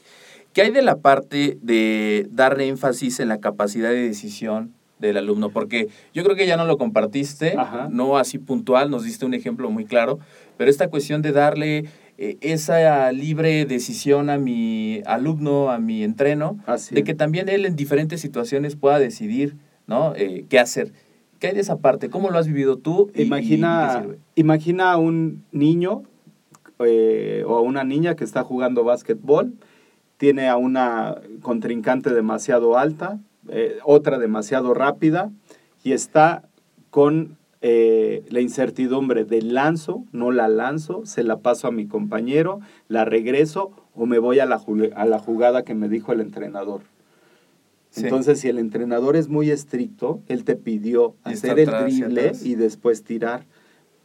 [0.51, 5.51] ¿Qué hay de la parte de darle énfasis en la capacidad de decisión del alumno?
[5.51, 7.87] Porque yo creo que ya no lo compartiste, Ajá.
[7.91, 10.17] no así puntual, nos diste un ejemplo muy claro,
[10.57, 11.85] pero esta cuestión de darle
[12.21, 17.65] eh, esa libre decisión a mi alumno, a mi entreno, Así de que también él
[17.65, 19.55] en diferentes situaciones pueda decidir,
[19.87, 20.13] ¿no?
[20.17, 20.91] Eh, ¿Qué hacer?
[21.39, 22.09] ¿Qué hay de esa parte?
[22.09, 23.09] ¿Cómo lo has vivido tú?
[23.15, 24.05] y- y- y Imagina,
[24.35, 26.03] imagina a un niño
[26.79, 29.53] eh, o a una niña que está jugando básquetbol,
[30.17, 33.19] tiene a una contrincante demasiado alta,
[33.85, 35.31] otra demasiado rápida,
[35.83, 36.43] y está
[36.89, 42.59] con eh, la incertidumbre de lanzo, no la lanzo, se la paso a mi compañero,
[42.87, 44.61] la regreso o me voy a la,
[44.95, 46.81] a la jugada que me dijo el entrenador.
[47.89, 48.03] Sí.
[48.03, 52.31] Entonces, si el entrenador es muy estricto, él te pidió Y hacer el y drible
[52.43, 53.45] y después tirar.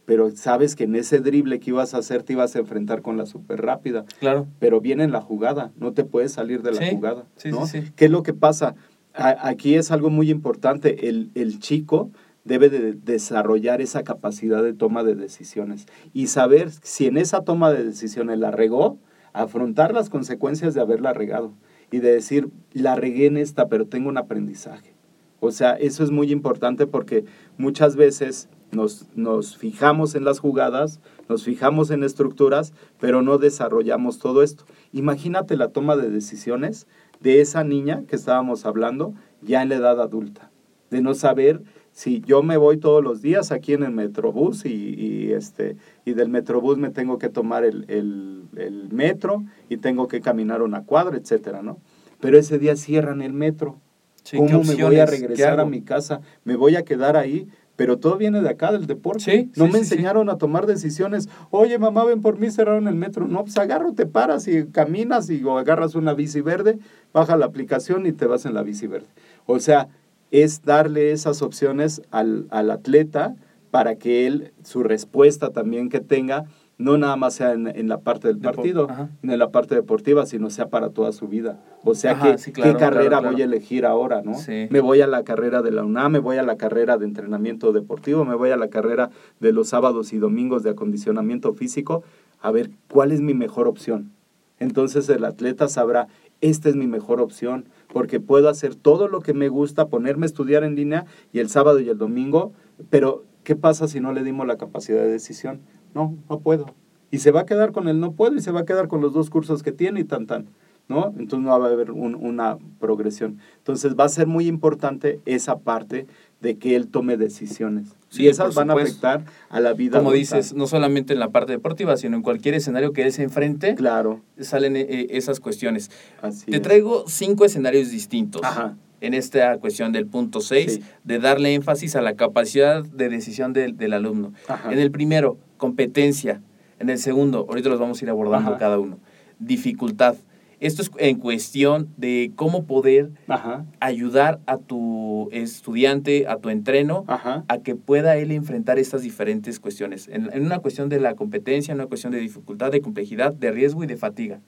[0.05, 3.15] Pero sabes que en ese drible que ibas a hacer te ibas a enfrentar con
[3.17, 4.05] la súper rápida.
[4.19, 4.47] Claro.
[4.59, 7.25] Pero viene en la jugada, no te puedes salir de la Sí, jugada.
[7.37, 7.65] sí, ¿no?
[7.67, 7.83] sí.
[7.95, 8.75] ¿Qué es lo que pasa?
[9.13, 11.07] A- aquí es algo muy importante.
[11.07, 12.11] El, el chico
[12.45, 17.71] debe de desarrollar esa capacidad de toma de decisiones y saber si en esa toma
[17.71, 18.97] de decisiones la regó,
[19.33, 21.51] afrontar las consecuencias de haberla regado
[21.91, 24.93] y de decir, la regué en esta, pero tengo un aprendizaje.
[25.39, 27.25] O sea, eso es muy importante porque
[27.57, 34.19] muchas veces nos, nos fijamos en las jugadas, nos fijamos en estructuras, pero no desarrollamos
[34.19, 34.65] todo esto.
[34.93, 36.87] Imagínate la toma de decisiones
[37.19, 40.51] de esa niña que estábamos hablando ya en la edad adulta,
[40.89, 41.61] de no saber
[41.95, 46.11] si yo me voy todos los días aquí en el Metrobús y, y, este, y
[46.11, 50.83] del Metrobús me tengo que tomar el, el- el metro y tengo que caminar una
[50.83, 51.77] cuadra, etcétera, ¿no?
[52.19, 53.79] Pero ese día cierran el metro.
[54.23, 56.19] Sí, ¿qué ¿Cómo me voy a regresar a mi casa?
[56.43, 57.47] ¿Me voy a quedar ahí?
[57.77, 59.19] Pero todo viene de acá, del deporte.
[59.23, 61.29] Sí, no sí, me enseñaron a tomar decisiones.
[61.49, 63.25] Oye, mamá, ven por mí, cerraron el metro.
[63.27, 66.77] No, pues agarro, te paras y caminas y o agarras una bici verde,
[67.13, 69.07] baja la aplicación y te vas en la bici verde.
[69.45, 69.87] O sea,
[70.31, 73.35] es darle esas opciones al, al atleta
[73.71, 76.45] para que él, su respuesta también que tenga,
[76.77, 79.09] no nada más sea en, en la parte del partido, ajá.
[79.23, 81.59] en la parte deportiva, sino sea para toda su vida.
[81.83, 83.33] O sea, Ajá, que, sí, claro, ¿qué carrera claro, claro.
[83.33, 84.33] voy a elegir ahora, no?
[84.33, 84.67] Sí.
[84.69, 87.71] Me voy a la carrera de la UNAM, me voy a la carrera de entrenamiento
[87.71, 89.09] deportivo, me voy a la carrera
[89.39, 92.03] de los sábados y domingos de acondicionamiento físico,
[92.41, 94.11] a ver cuál es mi mejor opción.
[94.59, 96.07] Entonces el atleta sabrá,
[96.41, 100.27] esta es mi mejor opción, porque puedo hacer todo lo que me gusta, ponerme a
[100.27, 102.53] estudiar en línea y el sábado y el domingo,
[102.89, 105.61] pero ¿qué pasa si no le dimos la capacidad de decisión?
[105.93, 106.65] No, no puedo.
[107.11, 109.01] Y se va a quedar con el no puedo y se va a quedar con
[109.01, 110.47] los dos cursos que tiene y tan tan.
[110.87, 111.07] ¿no?
[111.17, 113.39] Entonces no va a haber un- una progresión.
[113.57, 116.05] Entonces va a ser muy importante esa parte
[116.41, 117.87] de que él tome decisiones.
[118.09, 119.97] Sí, y esas van a afectar a la vida.
[119.97, 120.37] Como adulta.
[120.37, 123.75] dices, no solamente en la parte deportiva, sino en cualquier escenario que él se enfrente,
[123.75, 125.89] Claro, salen eh, esas cuestiones.
[126.21, 126.61] así Te es.
[126.61, 128.41] traigo cinco escenarios distintos.
[128.43, 128.75] Ajá.
[129.01, 130.83] En esta cuestión del punto 6, Sí.
[131.03, 134.33] de darle énfasis a la capacidad de decisión del, del alumno.
[134.47, 134.71] Ajá.
[134.71, 136.41] En el primero, competencia.
[136.79, 138.59] En el segundo, ahorita los vamos a ir abordando Ajá.
[138.59, 138.97] cada uno.
[139.39, 140.15] Dificultad.
[140.59, 147.03] Esto es en cuestión de cómo poder Ajá, ayudar a tu estudiante, a tu entreno,
[147.07, 147.43] ajá.
[147.47, 150.07] a que pueda él enfrentar estas diferentes cuestiones.
[150.07, 153.51] En, en una cuestión de la competencia, en una cuestión de dificultad, de complejidad, de
[153.51, 154.39] riesgo y de fatiga.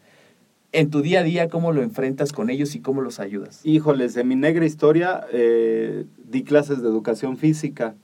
[0.73, 3.61] En tu día a día, ¿cómo lo enfrentas con ellos y cómo los ayudas?
[3.63, 7.95] Híjoles, en mi negra historia eh, di clases de educación física.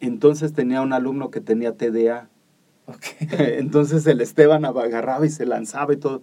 [0.00, 2.28] Entonces tenía un alumno que tenía TDA.
[2.86, 3.04] Ok.
[3.38, 6.22] Entonces el Esteban agarraba y se lanzaba y todo.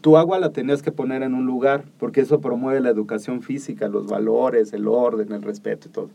[0.00, 3.88] Tu agua la tenías que poner en un lugar, porque eso promueve la educación física,
[3.88, 6.10] los valores, el orden, el respeto y todo.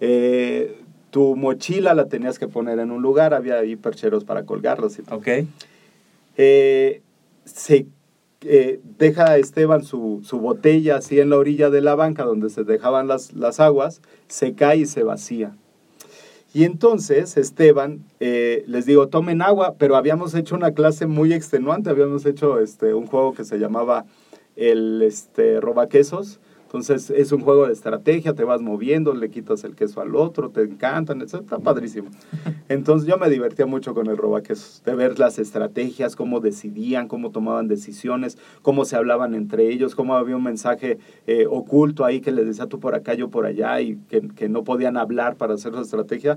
[0.00, 4.98] Eh, tu mochila la tenías que poner en un lugar, había ahí percheros para colgarlos
[4.98, 5.18] y todo.
[5.18, 5.28] Ok.
[6.36, 7.02] Eh,
[7.44, 7.86] se
[8.42, 12.62] eh, deja Esteban su, su botella así en la orilla de la banca donde se
[12.62, 15.56] dejaban las, las aguas, se cae y se vacía.
[16.54, 21.90] Y entonces Esteban, eh, les digo, tomen agua, pero habíamos hecho una clase muy extenuante,
[21.90, 24.06] habíamos hecho este, un juego que se llamaba
[24.56, 26.40] el este, robaquesos.
[26.68, 30.50] Entonces es un juego de estrategia, te vas moviendo, le quitas el queso al otro,
[30.50, 31.36] te encantan, etc.
[31.36, 32.10] Está padrísimo.
[32.68, 37.30] Entonces yo me divertía mucho con el robaquesos, de ver las estrategias, cómo decidían, cómo
[37.30, 42.32] tomaban decisiones, cómo se hablaban entre ellos, cómo había un mensaje eh, oculto ahí que
[42.32, 45.54] les decía tú por acá, yo por allá, y que, que no podían hablar para
[45.54, 46.36] hacer su estrategia.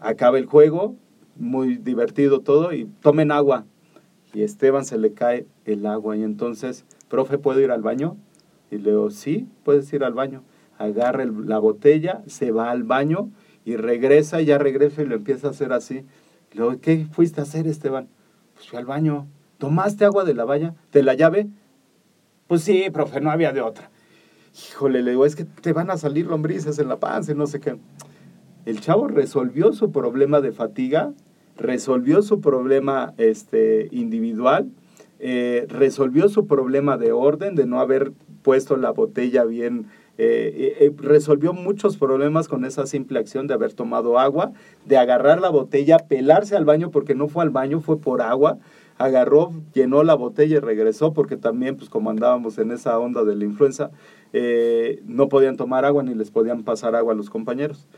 [0.00, 0.96] Acaba el juego,
[1.36, 3.64] muy divertido todo, y tomen agua.
[4.34, 8.16] Y a Esteban se le cae el agua, y entonces, profe, ¿puedo ir al baño?
[8.70, 10.42] Y le digo, sí, puedes ir al baño.
[10.78, 13.30] Agarra la botella, se va al baño
[13.64, 16.04] y regresa, y ya regresa y lo empieza a hacer así.
[16.52, 18.08] Le digo, ¿qué fuiste a hacer, Esteban?
[18.54, 19.26] Pues fui al baño.
[19.58, 20.74] ¿Tomaste agua de la valla?
[20.92, 21.48] ¿De la llave?
[22.46, 23.90] Pues sí, profe, no había de otra.
[24.70, 27.46] Híjole, le digo, es que te van a salir lombrices en la panza y no
[27.46, 27.76] sé qué.
[28.64, 31.12] El chavo resolvió su problema de fatiga,
[31.56, 34.70] resolvió su problema este, individual,
[35.18, 38.12] eh, resolvió su problema de orden, de no haber
[38.46, 43.54] puesto la botella bien, eh, eh, eh, resolvió muchos problemas con esa simple acción de
[43.54, 44.52] haber tomado agua,
[44.84, 48.58] de agarrar la botella, pelarse al baño porque no fue al baño, fue por agua,
[48.98, 53.34] agarró, llenó la botella y regresó porque también, pues como andábamos en esa onda de
[53.34, 53.90] la influenza,
[55.06, 57.88] no podían tomar agua ni les podían pasar agua a los compañeros.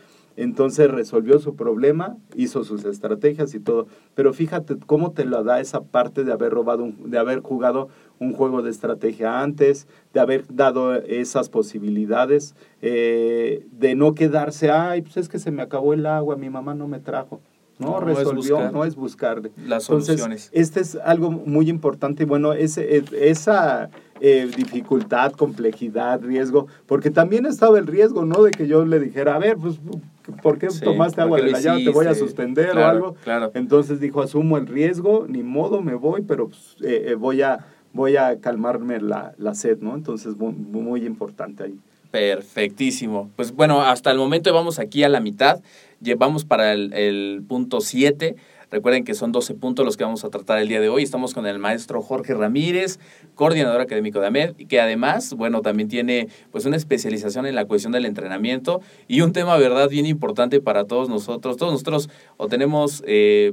[0.42, 3.88] Entonces resolvió su problema, hizo sus estrategias y todo.
[4.14, 7.88] Pero fíjate cómo te lo da esa parte de haber robado, un- de haber jugado
[8.20, 15.03] un juego de estrategia antes, de haber dado esas posibilidades, eh, de no quedarse, ay,
[15.03, 17.40] pues es que se me acabó el agua, mi mamá no me trajo.
[17.81, 19.40] No, No, es resolvió, no es buscar.
[19.57, 20.51] las Entonces, soluciones.
[20.53, 27.11] este es algo muy importante y bueno, ese, es- esa eh, dificultad, complejidad, riesgo, porque
[27.11, 28.42] también estaba el riesgo, ¿no?
[28.42, 29.79] De que yo le dijera, a ver, pues,
[30.43, 31.85] ¿por qué Sí, tomaste ¿por agua de la llave?
[31.85, 33.14] Te voy a suspender Claro, o algo.
[33.25, 33.51] claro.
[33.55, 37.67] Entonces dijo, asumo el riesgo, ni modo, me voy, pero pues, eh, eh, voy, a,
[37.93, 39.95] voy a calmarme la, la sed, ¿no?
[39.95, 41.79] Entonces, muy, muy importante ahí.
[42.11, 43.31] Perfectísimo.
[43.37, 45.61] Pues bueno, hasta el momento vamos aquí a la mitad.
[46.01, 48.37] Llevamos para el, el punto 7.
[48.70, 51.02] Recuerden que son 12 puntos los que vamos a tratar el día de hoy.
[51.02, 52.98] Estamos con el maestro Jorge Ramírez,
[53.35, 57.64] coordinador académico de AMED, y que además, bueno, también tiene pues una especialización en la
[57.64, 61.57] cuestión del entrenamiento y un tema, verdad, bien importante para todos nosotros.
[61.57, 63.52] Todos nosotros o tenemos eh,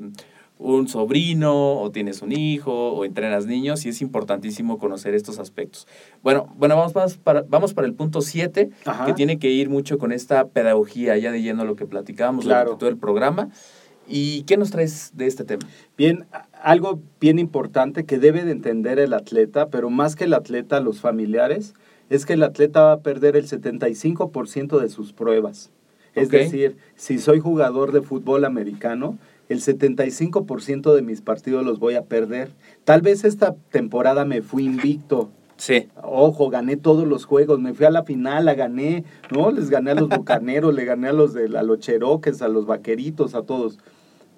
[0.58, 5.88] un sobrino, o tienes un hijo, o entrenas niños, y es importantísimo conocer estos aspectos.
[6.24, 9.06] Bueno, bueno vamos, para, vamos para el punto 7, Ajá.
[9.06, 12.66] que tiene que ir mucho con esta pedagogía, ya de lleno lo que platicábamos Claro.
[12.66, 13.50] durante todo el programa.
[14.08, 15.68] ¿Y qué nos traes de este tema?
[15.98, 16.26] Bien,
[16.62, 21.00] algo bien importante que debe de entender el atleta, pero más que el atleta, los
[21.00, 21.74] familiares,
[22.10, 25.72] es que el atleta va a perder el 75% de sus pruebas.
[26.14, 29.18] Es decir, si soy jugador de fútbol americano,
[29.50, 32.50] el 75% de mis partidos los voy a perder.
[32.84, 35.88] Tal vez esta temporada me fui invicto, Sí.
[36.04, 39.52] Ojo, gané todos los juegos, me fui a la final, la gané, ¿no?
[39.52, 42.66] Les gané a los bucaneros, le gané a los de a los cheroques, a los
[42.66, 43.80] vaqueritos, a todos.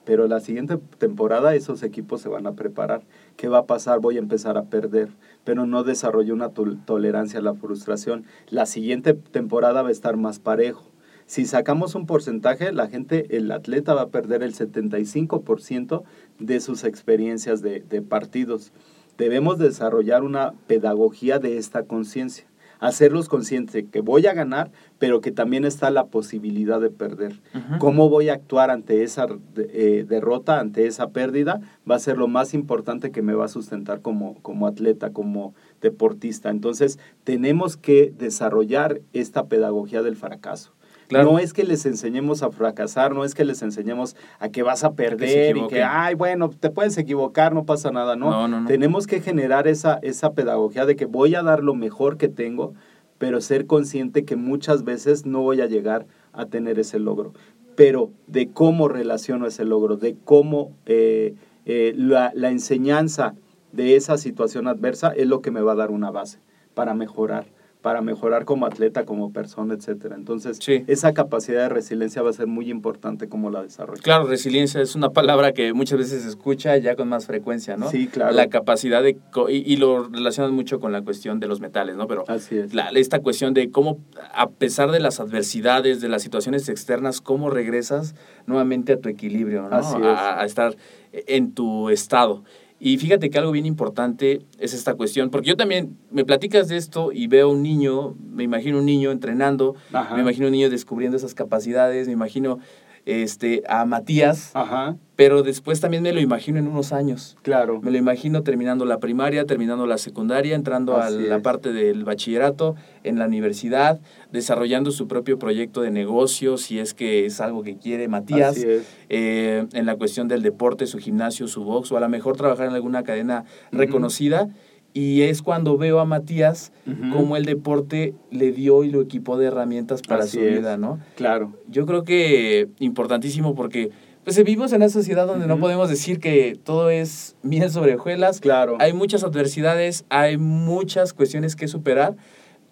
[0.05, 3.01] Pero la siguiente temporada esos equipos se van a preparar.
[3.35, 3.99] ¿Qué va a pasar?
[3.99, 5.09] Voy a empezar a perder,
[5.43, 8.23] pero no desarrollé una tol- tolerancia a la frustración.
[8.49, 10.85] La siguiente temporada va a estar más parejo.
[11.25, 16.03] Si sacamos un porcentaje, la gente, el atleta va a perder el 75%
[16.39, 18.71] de sus experiencias de, de partidos.
[19.17, 22.45] Debemos desarrollar una pedagogía de esta conciencia,
[22.79, 27.39] hacerlos conscientes que voy a ganar, pero que también está la posibilidad de perder.
[27.79, 29.27] ¿Cómo voy a actuar ante esa
[29.57, 31.61] eh, derrota, ante esa pérdida?
[31.89, 35.55] Va a ser lo más importante que me va a sustentar como, como atleta, como
[35.81, 36.49] deportista.
[36.49, 40.76] Entonces, tenemos que desarrollar esta pedagogía del fracaso.
[41.07, 41.31] Claro.
[41.31, 44.83] No es que les enseñemos a fracasar, no es que les enseñemos a que vas
[44.83, 48.29] a perder y que, ay, bueno, te puedes equivocar, no pasa nada, ¿no?
[48.29, 48.67] No, no, no.
[48.67, 52.73] Tenemos que generar esa, esa pedagogía de que voy a dar lo mejor que tengo,
[53.17, 57.33] pero ser consciente que muchas veces no voy a llegar a tener ese logro.
[57.75, 63.33] Pero de cómo relaciono ese logro, de cómo eh, eh, la, la enseñanza
[63.71, 66.39] de esa situación adversa es lo que me va a dar una base
[66.73, 67.45] para mejorar
[67.87, 70.15] para mejorar como atleta, como persona, etcétera.
[70.17, 70.83] Entonces, Sí.
[70.87, 74.01] esa capacidad de resiliencia va a ser muy importante como la desarrollo.
[74.03, 77.89] Claro, resiliencia es una palabra que muchas veces se escucha ya con más frecuencia, ¿no?
[77.89, 78.33] Sí, claro.
[78.33, 79.17] La capacidad de...
[79.47, 82.07] Y, y lo relacionan mucho con la cuestión de los metales, ¿no?
[82.07, 82.73] Pero Así es.
[82.73, 83.99] la- esta cuestión de cómo,
[84.33, 88.15] a pesar de las adversidades, de las situaciones externas, cómo regresas
[88.47, 89.73] nuevamente a tu equilibrio, ¿no?
[89.77, 90.03] Así es.
[90.05, 90.75] A, a estar
[91.13, 92.43] en tu estado.
[92.79, 96.77] Y fíjate que algo bien importante es esta cuestión, porque yo también me platicas de
[96.77, 100.15] esto y veo un niño, me imagino un niño entrenando, Ajá.
[100.15, 102.59] me imagino un niño descubriendo esas capacidades, me imagino
[103.07, 107.37] este, a Matías, Ajá, pero después también me lo imagino en unos años.
[107.41, 107.81] claro.
[107.81, 111.41] Me lo imagino terminando la primaria, terminando la secundaria, entrando a la es.
[111.41, 113.99] parte del bachillerato, en la universidad,
[114.31, 118.67] desarrollando su propio proyecto de negocio, si es que es algo que quiere Matías, Así
[118.69, 118.87] es.
[119.09, 122.67] eh, en la cuestión del deporte, su gimnasio, su box, o a lo mejor trabajar
[122.67, 124.49] en alguna cadena reconocida.
[124.97, 126.71] Y es cuando veo a Matías
[127.13, 130.57] cómo el deporte le dio y lo equipó de herramientas para Así su es.
[130.57, 130.97] vida, ¿no?
[131.15, 131.53] Claro.
[131.69, 133.91] Yo creo que importantísimo porque
[134.23, 138.39] pues vivimos en una sociedad donde no podemos decir que todo es miel sobre hojuelas.
[138.41, 138.77] Claro.
[138.79, 142.15] Hay muchas adversidades, hay muchas cuestiones que superar.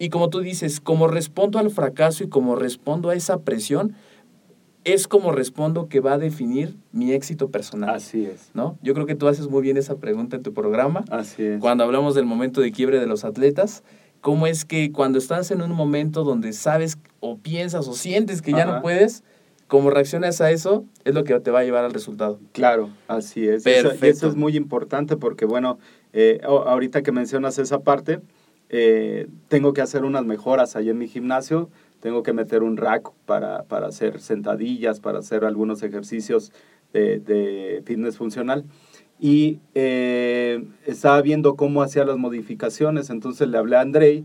[0.00, 3.94] Y como tú dices, como respondo al fracaso y como respondo a esa presión,
[4.86, 7.90] es como respondo que va a definir mi éxito personal.
[7.90, 8.50] Así es.
[8.54, 8.78] ¿no?
[8.82, 11.04] Yo creo que tú haces muy bien esa pregunta en tu programa.
[11.10, 11.60] Así es.
[11.60, 13.82] Cuando hablamos del momento de quiebre de los atletas,
[14.20, 18.52] ¿cómo es que cuando estás en un momento donde sabes o piensas o sientes que
[18.52, 19.24] ya no puedes,
[19.66, 22.38] cómo reaccionas a eso es lo que te va a llevar al resultado?
[22.52, 23.66] Claro, así es.
[23.66, 24.06] Eso, Perfecto.
[24.06, 25.78] eso es muy importante porque, bueno,
[26.12, 28.20] eh, ahorita que mencionas esa parte,
[28.68, 31.70] eh, tengo que hacer unas mejoras ahí en mi gimnasio.
[32.06, 36.52] Tengo que meter un rack para, para hacer sentadillas, para hacer algunos ejercicios
[36.92, 38.64] de, de fitness funcional.
[39.18, 44.24] Y eh, estaba viendo cómo hacía las modificaciones, entonces le hablé a Andrei,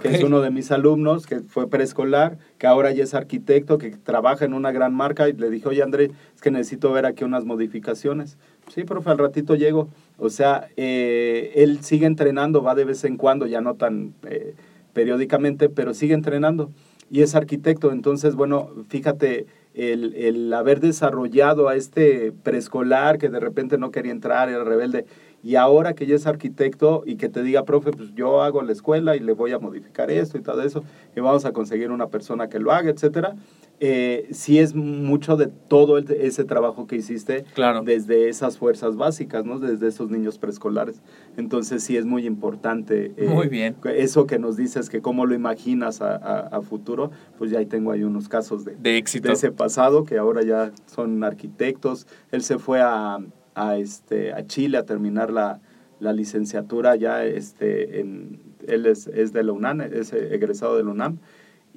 [0.00, 3.90] que es uno de mis alumnos, que fue preescolar, que ahora ya es arquitecto, que
[3.90, 7.24] trabaja en una gran marca, y le dije, oye André, es que necesito ver aquí
[7.24, 8.38] unas modificaciones.
[8.74, 9.90] Sí, profe, al ratito llego.
[10.16, 14.54] O sea, eh, él sigue entrenando, va de vez en cuando, ya no tan eh,
[14.94, 16.70] periódicamente, pero sigue entrenando.
[17.10, 23.40] Y es arquitecto, entonces, bueno, fíjate, el, el haber desarrollado a este preescolar que de
[23.40, 25.06] repente no quería entrar, era rebelde,
[25.42, 28.72] y ahora que ya es arquitecto y que te diga, profe, pues yo hago la
[28.72, 30.82] escuela y le voy a modificar esto y todo eso,
[31.16, 33.36] y vamos a conseguir una persona que lo haga, etcétera.
[33.80, 37.82] Eh, sí es mucho de todo el- ese trabajo que hiciste Claro.
[37.82, 39.60] desde esas fuerzas básicas, ¿no?
[39.60, 41.00] Desde esos niños preescolares.
[41.36, 43.12] Entonces sí es muy importante.
[43.16, 43.76] eh, Muy bien.
[43.84, 47.66] Eso que nos dices, que cómo lo imaginas a, a- a futuro, pues ya ahí
[47.66, 49.28] tengo ahí unos casos de, De éxito.
[49.28, 52.08] de ese pasado que ahora ya son arquitectos.
[52.32, 53.18] Él se fue a,
[53.54, 55.60] a, este, a Chile a terminar la,
[56.00, 60.90] la licenciatura ya, este, en, él es, es de la UNAM, es egresado de la
[60.90, 61.18] UNAM,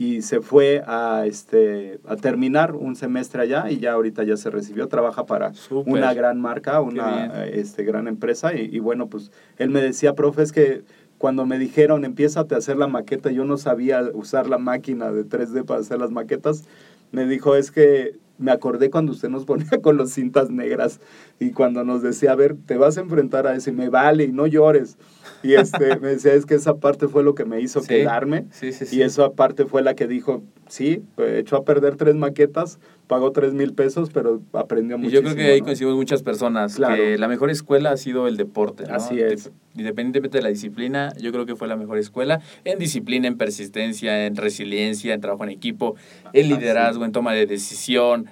[0.01, 4.49] y se fue a, este, a terminar un semestre allá y ya ahorita ya se
[4.49, 5.93] recibió, trabaja para Súper.
[5.93, 10.41] una gran marca, una este, gran empresa, y, y bueno, pues él me decía, profe,
[10.41, 10.81] es que
[11.19, 15.23] cuando me dijeron, empiézate a hacer la maqueta, yo no sabía usar la máquina de
[15.23, 16.63] 3D para hacer las maquetas,
[17.11, 20.99] me dijo, es que me acordé cuando usted nos ponía con las cintas negras
[21.39, 24.25] y cuando nos decía, a ver, te vas a enfrentar a eso y me vale
[24.25, 24.97] y no llores.
[25.43, 27.87] Y este, me decía, es que esa parte fue lo que me hizo Sí.
[27.87, 28.45] quedarme.
[28.51, 28.97] Sí, sí, sí.
[28.97, 32.79] Y esa parte fue la que dijo, sí, pues, echó a perder tres maquetas,
[33.11, 35.27] pagó tres mil pesos, pero aprendió Y muchísimo.
[35.27, 35.65] yo creo que ahí ¿no?
[35.65, 36.95] coincidimos muchas personas Claro.
[36.95, 38.85] que la mejor escuela ha sido el deporte.
[38.87, 38.95] ¿no?
[38.95, 39.49] Así es.
[39.49, 43.37] Dep- Independientemente de la disciplina, yo creo que fue la mejor escuela en disciplina, en
[43.37, 45.95] persistencia, en resiliencia, en trabajo en equipo,
[46.31, 48.27] en liderazgo, en toma de decisión.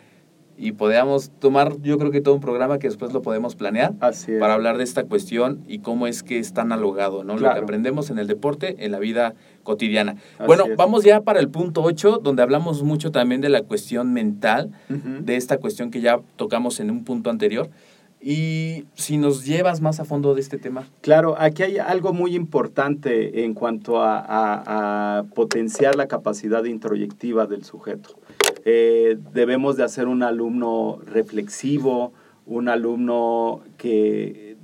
[0.62, 4.34] Y podamos tomar, yo creo que todo un programa que después lo podemos planear Así
[4.40, 7.38] para hablar de esta cuestión y cómo es que está analogado, ¿no?
[7.38, 10.16] Lo que aprendemos en el deporte, en la vida cotidiana.
[10.38, 10.76] Así bueno, es.
[10.78, 15.36] vamos ya para el punto 8, donde hablamos mucho también de la cuestión mental de
[15.36, 17.70] esta cuestión que ya tocamos en un punto anterior.
[18.22, 20.86] Y si nos llevas más a fondo de este tema.
[21.00, 27.46] Claro, aquí hay algo muy importante en cuanto a, a- a potenciar la capacidad introyectiva
[27.46, 28.20] del sujeto.
[28.66, 32.12] Eh, debemos de hacer un alumno reflexivo,
[32.46, 34.58] un alumno que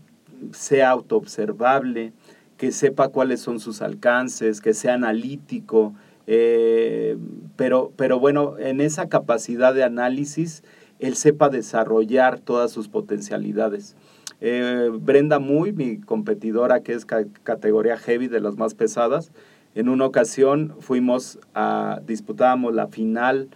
[0.52, 2.12] sea autoobservable,
[2.58, 5.94] que sepa cuáles son sus alcances, que sea analítico,
[6.28, 7.18] eh,
[7.56, 10.64] pero, pero bueno, en esa capacidad de análisis,
[11.00, 13.96] él sepa desarrollar todas sus potencialidades.
[14.42, 19.32] Eh, Brenda Muy, mi competidora que es ca- categoría heavy de las más pesadas,
[19.76, 23.50] en una ocasión fuimos a, disputábamos la final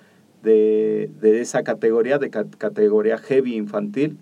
[0.43, 4.17] de, de esa categoría, de ca- categoría heavy infantil,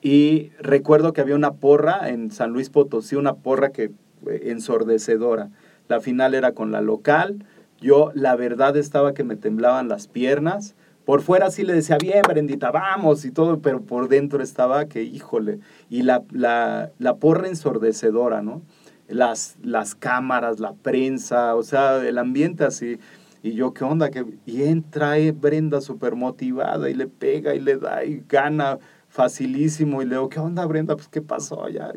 [0.00, 3.90] y recuerdo que había una porra en San Luis Potosí, una porra que
[4.28, 5.50] ensordecedora.
[5.88, 7.44] La final era con la local.
[7.80, 10.74] Yo la verdad estaba que me temblaban las piernas.
[11.04, 15.02] Por fuera sí le decía, bien, Brendita, vamos y todo, pero por dentro estaba que,
[15.02, 15.58] híjole,
[15.90, 18.62] y la, la, la porra ensordecedora, ¿no?
[19.06, 22.98] Las, las cámaras, la prensa, o sea, el ambiente así.
[23.42, 24.08] Y yo, ¿qué onda?
[24.10, 28.78] que Y entra eh, Brenda súper motivada y le pega y le da y gana
[29.08, 30.00] facilísimo.
[30.00, 30.96] Y le digo, ¿qué onda, Brenda?
[30.96, 31.92] Pues, ¿qué pasó allá?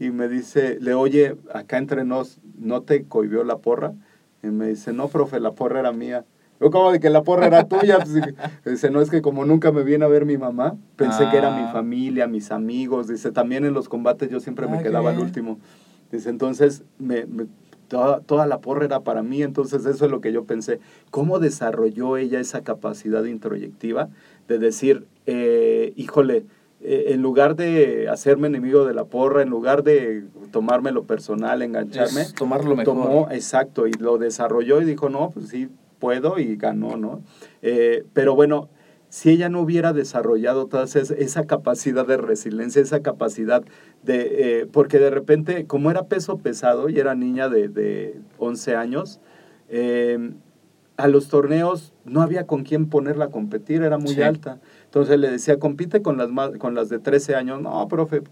[0.00, 3.94] Y me dice, le oye, acá entre nos, ¿no te cohibió la porra?
[4.42, 6.24] Y me dice, no, profe, la porra era mía.
[6.60, 7.98] Yo como de que la porra era tuya.
[8.04, 8.14] Pues,
[8.64, 11.50] dice, no, es que como nunca me viene a ver mi mamá, pensé que era
[11.50, 11.72] mi Ah.
[11.72, 13.08] familia, mis amigos.
[13.08, 15.26] Dice, también en los combates yo siempre me Ah, quedaba al bien.
[15.26, 15.58] último.
[16.12, 17.46] Dice, entonces, me, me-
[17.88, 19.42] toda, toda la porra era para mí.
[19.42, 20.78] Entonces, eso es lo que yo pensé.
[21.10, 24.08] ¿Cómo desarrolló ella esa capacidad introyectiva
[24.46, 26.44] de decir, eh, híjole,
[26.80, 32.22] eh, en lugar de hacerme enemigo de la porra, en lugar de tomármelo personal, engancharme,
[32.22, 32.84] Es tomarlo mejor.
[32.84, 35.68] tomó, exacto, y lo desarrolló y dijo, no, pues sí,
[35.98, 37.22] puedo y ganó, ¿no?
[37.62, 38.68] Eh, pero bueno,
[39.08, 43.62] si ella no hubiera desarrollado toda esa, esa capacidad de resiliencia, esa capacidad
[44.02, 48.76] de, eh, porque de repente, como era peso pesado y era niña de, de 11
[48.76, 49.18] años,
[49.70, 50.30] eh,
[50.96, 54.22] a los torneos no había con quién ponerla a competir, era muy Sí.
[54.22, 54.58] alta.
[54.88, 57.60] Entonces le decía, compite con las, más, con las de 13 años.
[57.60, 58.22] No, profe,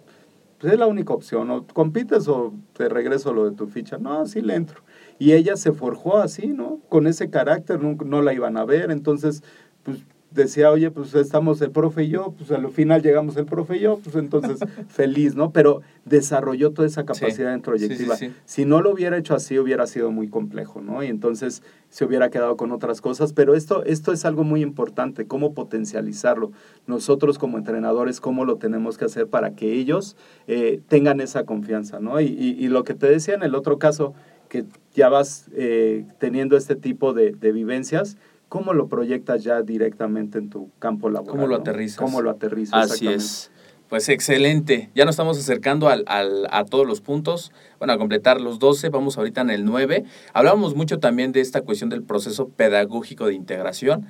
[0.58, 1.50] pues es la única opción.
[1.50, 3.98] O compites o te regreso lo de tu ficha.
[3.98, 4.82] No, sí le entro.
[5.18, 6.80] Y ella se forjó así, ¿no?
[6.88, 8.90] Con ese carácter, no, no la iban a ver.
[8.90, 9.42] Entonces,
[9.82, 9.98] pues
[10.36, 13.80] decía, oye, pues estamos el profe y yo, pues al final llegamos el profe y
[13.80, 15.50] yo, pues entonces feliz, ¿no?
[15.50, 18.16] Pero desarrolló toda esa capacidad Sí, introyectiva.
[18.16, 18.40] sí, sí, sí.
[18.44, 21.02] Si no lo hubiera hecho así, hubiera sido muy complejo, ¿no?
[21.02, 23.32] Y entonces se hubiera quedado con otras cosas.
[23.32, 26.52] Pero esto, esto es algo muy importante, cómo potencializarlo.
[26.86, 30.16] Nosotros como entrenadores, cómo lo tenemos que hacer para que ellos
[30.46, 32.20] eh, tengan esa confianza, ¿no?
[32.20, 34.14] Y, y- y lo que te decía en el otro caso,
[34.48, 34.64] que
[34.94, 38.16] ya vas eh, teniendo este tipo de, de vivencias,
[38.48, 41.32] ¿cómo lo proyectas ya directamente en tu campo laboral?
[41.34, 41.60] ¿Cómo lo no?
[41.60, 41.98] aterrizas?
[41.98, 42.90] ¿Cómo lo aterrizas?
[42.92, 43.50] Así es.
[43.88, 44.90] Pues excelente.
[44.96, 47.52] Ya nos estamos acercando al, al- a todos los puntos.
[47.78, 50.04] Bueno, a completar los 12, vamos ahorita en el 9.
[50.32, 54.06] Hablábamos mucho también de esta cuestión del proceso pedagógico de integración.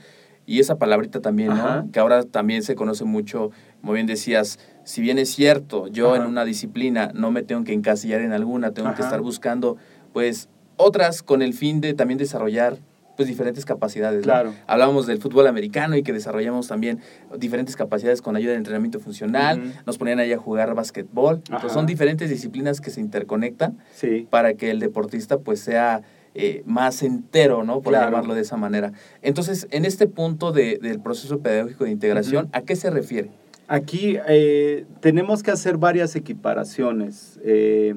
[0.46, 1.82] Y esa palabrita también, Ajá.
[1.82, 1.90] ¿no?
[1.92, 6.22] Que ahora también se conoce mucho, como bien decías, si bien es cierto, yo Ajá.
[6.22, 9.76] en una disciplina no me tengo que encasillar en alguna, tengo que estar buscando,
[10.12, 12.78] pues, otras con el fin de también desarrollar,
[13.16, 14.18] pues, diferentes capacidades.
[14.18, 14.24] ¿no?
[14.24, 14.52] Claro.
[14.66, 17.00] Hablábamos del fútbol americano y que desarrollamos también
[17.38, 19.74] diferentes capacidades con ayuda de entrenamiento funcional.
[19.86, 20.68] Nos ponían ahí a jugar.
[20.68, 26.02] Entonces son diferentes disciplinas que se interconectan Sí, para que el deportista pues sea
[26.38, 27.80] eh, más entero, ¿no?
[27.80, 28.10] Por Claro.
[28.10, 28.92] llamarlo de esa manera.
[29.22, 32.50] Entonces, en este punto de- del proceso pedagógico de integración.
[32.52, 33.30] ¿a qué se refiere?
[33.68, 37.40] Aquí eh, tenemos que hacer varias equiparaciones.
[37.42, 37.94] Eh,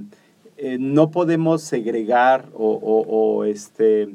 [0.57, 4.07] eh, no podemos segregar o, o- o, este,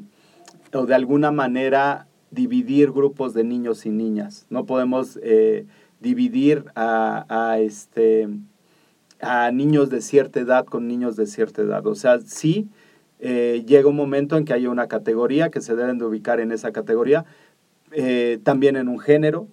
[0.75, 4.45] o de alguna manera dividir grupos de niños y niñas.
[4.49, 5.65] No podemos eh,
[5.99, 8.27] dividir a, a, este,
[9.21, 11.85] a niños de cierta edad con niños de cierta edad.
[11.87, 12.67] O sea, sí
[13.19, 16.51] eh, llega un momento en que hay una categoría que se deben de ubicar en
[16.51, 17.25] esa categoría,
[17.91, 19.47] eh, también en un género,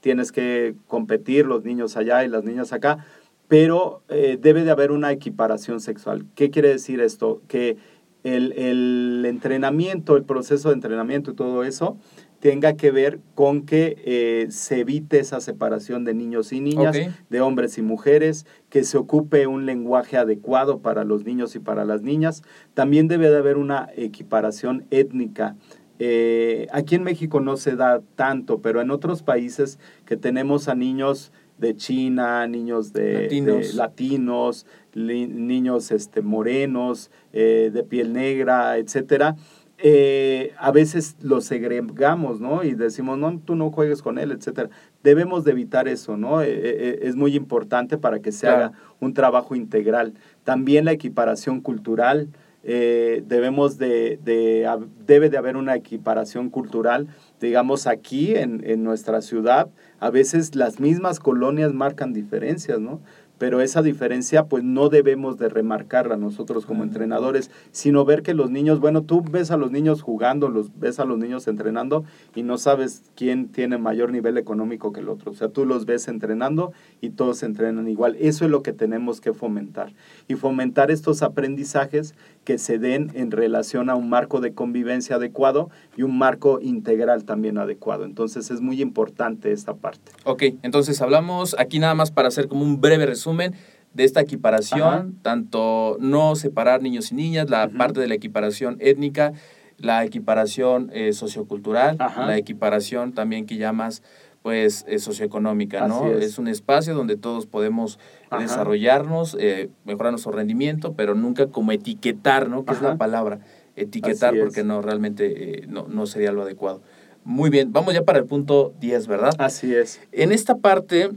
[0.00, 3.04] tienes que competir los niños allá y las niñas acá,
[3.46, 6.24] pero debe de haber una equiparación sexual.
[6.34, 7.42] ¿Qué quiere decir esto?
[7.48, 7.76] Que
[8.24, 11.98] el, el entrenamiento, el proceso de entrenamiento y todo eso
[12.42, 16.96] tenga que ver con que eh, se evite esa separación de niños y niñas,
[17.30, 21.84] de hombres y mujeres, que se ocupe un lenguaje adecuado para los niños y para
[21.84, 22.42] las niñas.
[22.74, 25.54] También debe de haber una equiparación étnica.
[26.00, 30.74] Eh, aquí en México no se da tanto, pero en otros países que tenemos a
[30.74, 31.30] niños
[31.62, 33.68] de China, niños de Latinos.
[33.68, 39.36] de latinos, li- niños este, morenos, eh, de piel negra, etcétera,
[39.78, 42.62] eh, a veces los segregamos, ¿no?
[42.62, 44.68] Y decimos, no, tú no juegues con él, etcétera.
[45.02, 46.42] Debemos de evitar eso, ¿no?
[46.42, 48.66] Eh, eh, es muy importante para que se Claro.
[48.66, 50.14] haga un trabajo integral.
[50.44, 52.28] También la equiparación cultural,
[52.64, 54.68] debemos de, de
[55.04, 57.08] debe de haber una equiparación cultural.
[57.40, 59.68] Digamos, aquí en, en nuestra ciudad,
[60.02, 63.00] a veces las mismas colonias marcan diferencias, ¿no?
[63.42, 68.52] Pero esa diferencia, pues no debemos de remarcarla nosotros como entrenadores, sino ver que los
[68.52, 72.04] niños, bueno, tú ves a los niños jugando, los ves a los niños entrenando
[72.36, 75.32] y no sabes quién tiene mayor nivel económico que el otro.
[75.32, 78.16] O sea, tú los ves entrenando y todos entrenan igual.
[78.20, 79.92] Eso es lo que tenemos que fomentar.
[80.28, 82.14] Y fomentar estos aprendizajes
[82.44, 87.24] que se den en relación a un marco de convivencia adecuado y un marco integral
[87.24, 88.04] también adecuado.
[88.04, 90.12] Entonces es muy importante esta parte.
[90.24, 94.82] Ok, entonces hablamos aquí nada más para hacer como un breve resumen de esta equiparación,
[94.82, 95.06] Ajá.
[95.22, 99.32] tanto no separar niños y niñas, la parte de la equiparación étnica,
[99.78, 102.26] la equiparación eh, sociocultural, Ajá.
[102.26, 104.02] la equiparación también que llamas
[104.42, 106.10] pues eh, socioeconómica, ¿no?
[106.10, 106.36] Es.
[106.38, 108.42] un espacio donde todos podemos Ajá.
[108.42, 112.64] desarrollarnos, eh, mejorar nuestro rendimiento, pero nunca como etiquetar, ¿no?
[112.64, 113.38] Que es la palabra,
[113.76, 114.44] etiquetar, Así es.
[114.44, 116.82] porque no, realmente eh, no, no sería lo adecuado.
[117.24, 119.32] Muy bien, vamos ya para el punto 10, ¿verdad?
[119.38, 120.00] Así es.
[120.10, 121.10] En esta parte,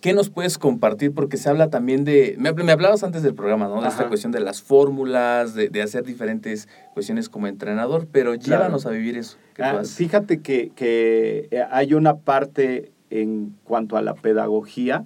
[0.00, 1.12] ¿qué nos puedes compartir?
[1.12, 3.80] Porque se habla también de, me, me hablabas antes del programa, ¿no?
[3.82, 8.40] De esta cuestión de las fórmulas, de, de hacer diferentes cuestiones como entrenador, pero Claro.
[8.62, 9.36] llévanos a vivir eso.
[9.58, 15.04] Ah, fíjate que, que eh, hay una parte en cuanto a la pedagogía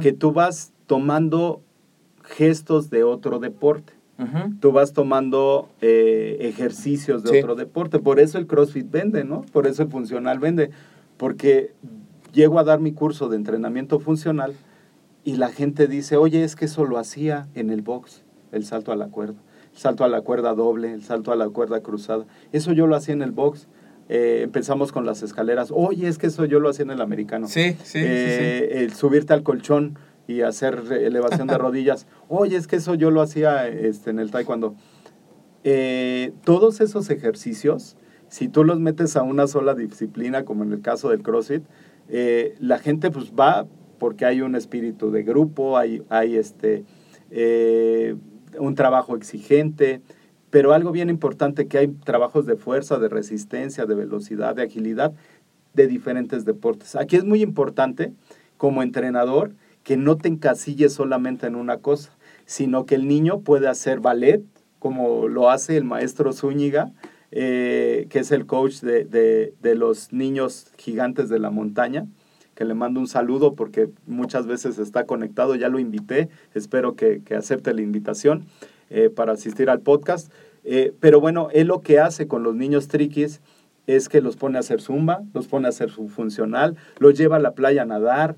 [0.00, 1.62] que tú vas tomando
[2.22, 3.92] gestos de otro deporte.
[4.60, 7.38] Tú vas tomando eh, ejercicios de Sí.
[7.38, 7.98] otro deporte.
[7.98, 9.42] Por eso el CrossFit vende, ¿no?
[9.52, 10.70] Por eso el funcional vende.
[11.16, 11.72] Porque
[12.32, 14.54] llego a dar mi curso de entrenamiento funcional
[15.24, 18.92] y la gente dice, oye, es que eso lo hacía en el box, el salto
[18.92, 19.36] a la cuerda.
[19.72, 22.26] El salto a la cuerda doble, el salto a la cuerda cruzada.
[22.52, 23.68] Eso yo lo hacía en el box.
[24.08, 25.70] Eh, empezamos con las escaleras.
[25.72, 27.46] Oye, es que eso yo lo hacía en el americano.
[27.46, 28.00] Sí, sí, sí, sí.
[28.00, 32.06] Eh, El subirte al colchón y hacer elevación de rodillas.
[32.28, 34.74] Oye, es que eso yo lo hacía este, en el taekwondo.
[35.64, 37.96] Eh, todos esos ejercicios,
[38.28, 41.62] si tú los metes a una sola disciplina, como en el caso del CrossFit,
[42.08, 43.66] eh, la gente pues va
[43.98, 46.84] porque hay un espíritu de grupo, hay, hay este,
[47.30, 48.16] eh,
[48.58, 50.02] un trabajo exigente,
[50.50, 55.12] pero algo bien importante que hay trabajos de fuerza, de resistencia, de velocidad, de agilidad,
[55.74, 56.96] de diferentes deportes.
[56.96, 58.12] Aquí es muy importante,
[58.56, 63.68] como entrenador, que no te encasilles solamente en una cosa, sino que el niño puede
[63.68, 64.42] hacer ballet,
[64.78, 66.92] como lo hace el maestro Zúñiga,
[67.32, 72.06] eh, que es el coach de, de- de los niños gigantes de la montaña,
[72.54, 77.22] que le mando un saludo porque muchas veces está conectado, ya lo invité, espero que,
[77.24, 78.44] que acepte la invitación.
[78.94, 80.30] eh, para asistir al podcast.
[80.64, 83.40] Eh, pero bueno, él lo que hace con los niños triquis
[83.86, 87.36] es que los pone a hacer zumba, los pone a hacer su funcional, los lleva
[87.36, 88.36] a la playa a nadar,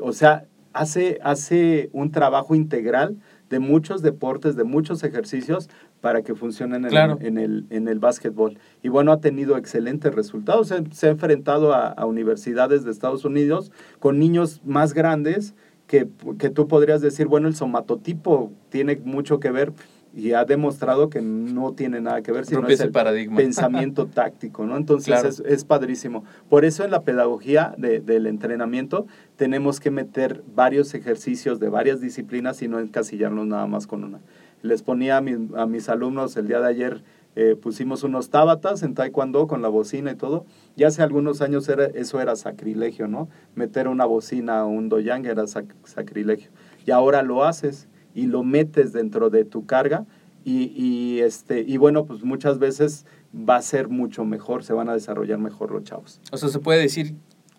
[0.00, 3.16] o sea, hace, hace un trabajo integral
[3.50, 5.68] de muchos deportes, de muchos ejercicios
[6.06, 7.18] para que funcionen en, Claro.
[7.20, 8.58] en, el, en el básquetbol.
[8.80, 10.68] Y bueno, ha tenido excelentes resultados.
[10.68, 15.56] Se, se ha enfrentado a, a universidades de Estados Unidos con niños más grandes
[15.88, 16.06] que,
[16.38, 19.72] que tú podrías decir, bueno, el somatotipo tiene mucho que ver
[20.14, 23.36] y ha demostrado que no tiene nada que ver, sino Rompe es el paradigma.
[23.36, 24.76] pensamiento táctico, ¿no?
[24.76, 25.28] Entonces Claro.
[25.28, 26.22] es, es padrísimo.
[26.48, 32.00] Por eso en la pedagogía de- del entrenamiento tenemos que meter varios ejercicios de varias
[32.00, 34.20] disciplinas y no encasillarnos nada más con una.
[34.66, 37.02] Les ponía a, mis- a mis alumnos el día de ayer,
[37.36, 40.46] eh, pusimos unos tábatas en taekwondo con la bocina y todo.
[40.76, 43.28] Ya hace algunos años era, eso era sacrilegio, ¿no?
[43.54, 46.50] Meter una bocina o un doyang era sac- sacrilegio.
[46.86, 50.06] Y ahora lo haces y lo metes dentro de tu carga
[50.44, 53.04] y, y, este, y bueno, pues muchas veces
[53.34, 56.20] va a ser mucho mejor, se van a desarrollar mejor los chavos.
[56.32, 57.14] O sea, se puede decir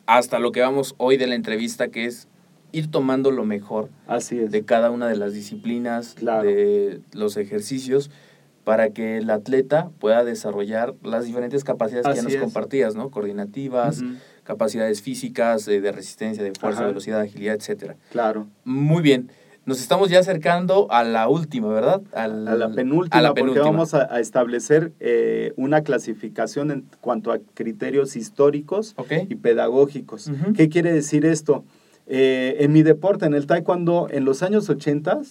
[0.08, 2.28] hasta lo que vamos hoy de la entrevista, que es
[2.72, 4.52] ir tomando lo mejor Así es.
[4.52, 6.48] de cada una de las disciplinas, Claro.
[6.48, 8.12] de los ejercicios,
[8.64, 12.42] para que el atleta pueda desarrollar las diferentes capacidades que ya nos es.
[12.42, 13.10] compartías, ¿no?
[13.12, 14.04] Coordinativas,
[14.44, 16.88] capacidades físicas, eh, de resistencia, de fuerza, Ajá.
[16.90, 17.96] velocidad, agilidad, etcétera.
[18.12, 18.48] Claro.
[18.66, 19.32] Muy bien.
[19.66, 22.02] Nos estamos ya acercando a la última, ¿verdad?
[22.14, 23.66] Al- A la penúltima, a la porque penúltima.
[23.72, 28.96] vamos a, a establecer eh, una clasificación en cuanto a criterios históricos
[29.30, 30.32] y pedagógicos.
[30.56, 31.66] ¿Qué quiere decir esto?
[32.08, 35.22] Eh, en mi deporte, en el taekwondo, en los años 80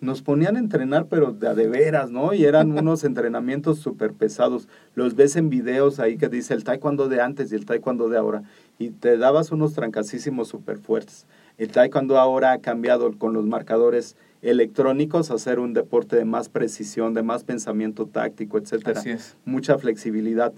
[0.00, 2.32] nos ponían a entrenar, pero de de veras, ¿no?
[2.32, 4.66] Y eran unos entrenamientos súper pesados.
[4.94, 8.18] Los ves en videos ahí que dice el taekwondo de antes y el taekwondo de
[8.18, 8.42] ahora.
[8.78, 11.26] Y te dabas unos trancasísimos súper fuertes.
[11.58, 16.48] El taekwondo ahora ha cambiado con los marcadores electrónicos a ser un deporte de más
[16.48, 19.36] precisión, de más pensamiento táctico, etcétera Así es.
[19.44, 20.54] mucha flexibilidad.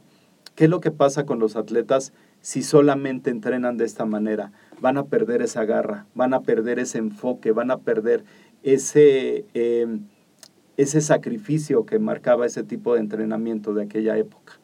[0.55, 4.53] ¿Qué es lo que pasa con los atletas si solamente entrenan de esta manera?
[4.81, 8.25] Van a perder esa garra, van a perder ese enfoque, van a perder
[8.63, 9.87] ese, eh,
[10.77, 14.55] ese sacrificio que marcaba ese tipo de entrenamiento de aquella época.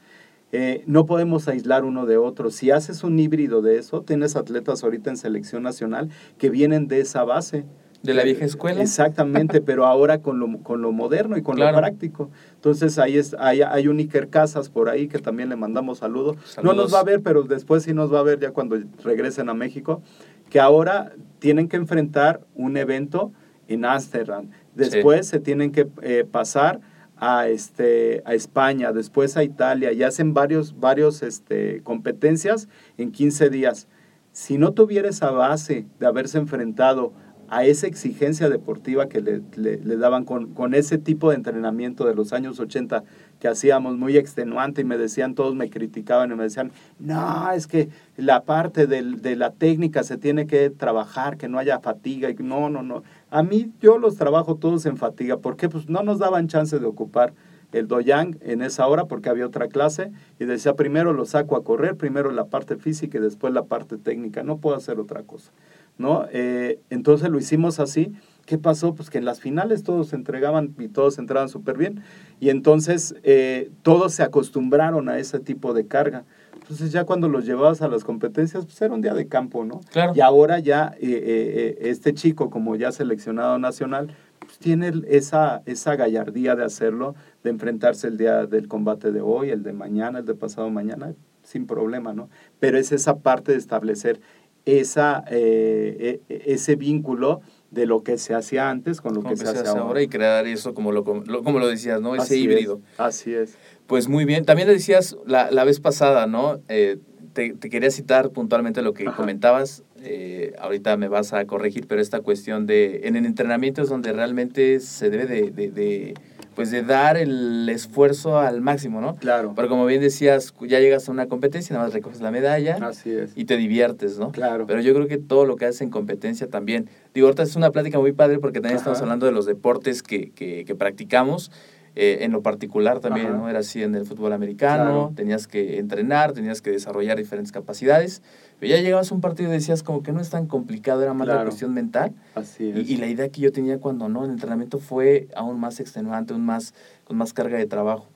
[0.50, 2.50] Eh, no podemos aislar uno de otro.
[2.50, 7.00] Si haces un híbrido de eso, tienes atletas ahorita en selección nacional que vienen de
[7.00, 7.64] esa base.
[8.02, 8.80] De la vieja escuela.
[8.80, 11.72] Exactamente, pero ahora con lo, con lo moderno y con Claro.
[11.72, 12.30] lo práctico.
[12.54, 16.36] Entonces ahí es, hay, hay un Iker Casas por ahí que también le mandamos saludos.
[16.62, 19.48] No nos va a ver, pero después sí nos va a ver ya cuando regresen
[19.48, 20.00] a México,
[20.48, 23.32] que ahora tienen que enfrentar un evento
[23.66, 24.48] en Ámsterdam.
[24.74, 26.80] Después se tienen que eh, pasar
[27.16, 33.50] a, este, a España, después a Italia, y hacen varios, varios este, competencias en 15
[33.50, 33.88] días.
[34.30, 37.12] Si no tuviera esa base de haberse enfrentado
[37.50, 42.14] a esa exigencia deportiva que le, le- daban con, con ese tipo de entrenamiento de
[42.14, 43.04] los años 80
[43.40, 47.66] que hacíamos muy extenuante y me decían, todos me criticaban y me decían, no, es
[47.66, 52.30] que la parte del- de la técnica se tiene que trabajar, que no haya fatiga.
[52.30, 53.02] Y no, no, no.
[53.30, 56.86] A mí yo los trabajo todos en fatiga porque pues no nos daban chance de
[56.86, 57.32] ocupar
[57.72, 61.62] el doyang en esa hora porque había otra clase y decía primero lo saco a
[61.62, 65.52] correr, primero la parte física y después la parte técnica, no puedo hacer otra cosa,
[65.98, 66.26] ¿no?
[66.32, 68.12] Eh, entonces lo hicimos así.
[68.46, 68.94] ¿Qué pasó?
[68.94, 72.02] Pues que en las finales todos se entregaban y todos entraban súper bien
[72.40, 76.24] y entonces eh, todos se acostumbraron a ese tipo de carga.
[76.54, 79.80] Entonces ya cuando los llevabas a las competencias, pues era un día de campo, ¿no?
[79.92, 80.12] Claro.
[80.14, 86.56] Y ahora ya eh, este chico, como ya seleccionado nacional, pues tiene esa, esa gallardía
[86.56, 90.34] de hacerlo, de enfrentarse el día del combate de hoy, el de mañana, el de
[90.34, 92.28] pasado mañana, sin problema, ¿no?
[92.60, 94.20] Pero es esa parte de establecer
[94.68, 97.40] esa, eh, eh, ese vínculo
[97.70, 100.02] de lo que se hacía antes con lo Como que, se hace ahora.
[100.02, 102.14] y crear eso como lo, lo- como lo decías, ¿no?
[102.14, 102.80] Ese Así es, híbrido.
[102.98, 103.56] así es.
[103.86, 104.44] Pues muy bien.
[104.44, 106.60] También le decías la, la vez pasada, ¿no?
[106.68, 106.98] Eh,
[107.32, 109.16] te, te quería citar puntualmente lo que Ajá.
[109.16, 109.82] comentabas.
[110.02, 114.12] eh, ahorita me vas a corregir, pero esta cuestión de en el entrenamiento es donde
[114.12, 116.14] realmente se debe de, de- de,
[116.58, 119.14] pues de dar el esfuerzo al máximo, ¿no?
[119.14, 122.78] Claro, Pero como bien decías, ya llegas a una competencia, nada más recoges la medalla
[122.82, 123.30] así es.
[123.36, 124.32] y te diviertes, ¿no?
[124.32, 124.66] Claro.
[124.66, 126.90] Pero yo creo que todo lo que haces en competencia también.
[127.14, 130.32] Digo, ahorita es una plática muy padre porque también estamos hablando de los deportes que,
[130.32, 131.52] que, que practicamos.
[131.96, 133.36] Eh, en lo particular también, Ajá.
[133.36, 133.48] ¿no?
[133.48, 135.12] Era así en el fútbol americano, Claro.
[135.16, 138.22] tenías que entrenar, tenías que desarrollar diferentes capacidades.
[138.60, 141.14] Pero ya llegabas a un partido y decías como que no es tan complicado, era
[141.14, 141.48] más la Claro.
[141.50, 142.12] cuestión mental.
[142.34, 142.88] Así es.
[142.88, 146.32] Y, y la idea que yo tenía cuando no, el entrenamiento fue aún más extenuante,
[146.34, 146.74] aún más,
[147.04, 148.06] con más carga de trabajo.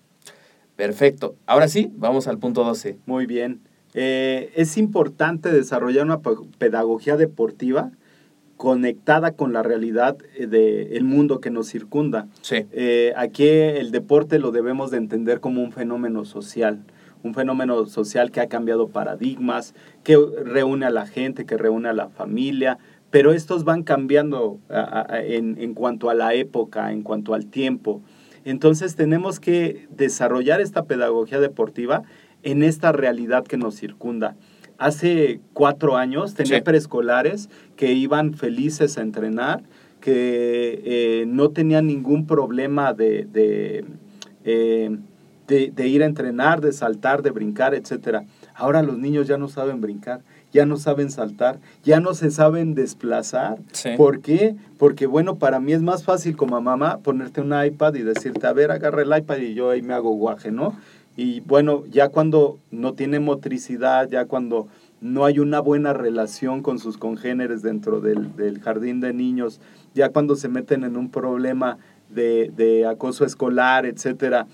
[0.76, 1.36] Perfecto.
[1.46, 2.98] Ahora sí, vamos al punto 12.
[3.06, 3.60] Muy bien.
[3.94, 7.92] Eh, es importante desarrollar una pe- pedagogía deportiva
[8.66, 12.28] conectada con la realidad eh, del mundo que nos circunda.
[12.42, 12.64] Sí.
[12.70, 16.78] Eh, aquí el deporte lo debemos de entender como un fenómeno social,
[17.24, 21.92] un fenómeno social que ha cambiado paradigmas, que reúne a la gente, que reúne a
[21.92, 22.78] la familia,
[23.10, 27.46] pero estos van cambiando a- a- en, en cuanto a la época, en cuanto al
[27.46, 28.00] tiempo.
[28.44, 32.04] Entonces tenemos que desarrollar esta pedagogía deportiva
[32.44, 34.36] en esta realidad que nos circunda.
[34.86, 36.62] Hace cuatro años tenía Sí.
[36.62, 39.62] preescolares que iban felices a entrenar,
[40.00, 43.84] que eh, no tenían ningún problema de, de,
[44.44, 44.98] eh,
[45.46, 48.24] de- de ir a entrenar, de saltar, de brincar, etc.
[48.56, 50.22] Ahora los niños ya no saben brincar,
[50.52, 53.58] ya no saben saltar, ya no se saben desplazar.
[53.70, 53.90] Sí.
[53.96, 54.56] ¿Por qué?
[54.78, 58.52] Porque bueno, para mí es más fácil como mamá ponerte un iPad y decirte, a
[58.52, 60.76] ver, agarra el iPad y yo ahí me hago guaje, ¿no?
[61.16, 64.68] Y bueno, ya cuando no tiene motricidad, ya cuando
[65.00, 69.60] no hay una buena relación con sus congéneres dentro del, del jardín de niños,
[69.94, 74.46] ya cuando se meten en un problema de, de acoso escolar, etcétera,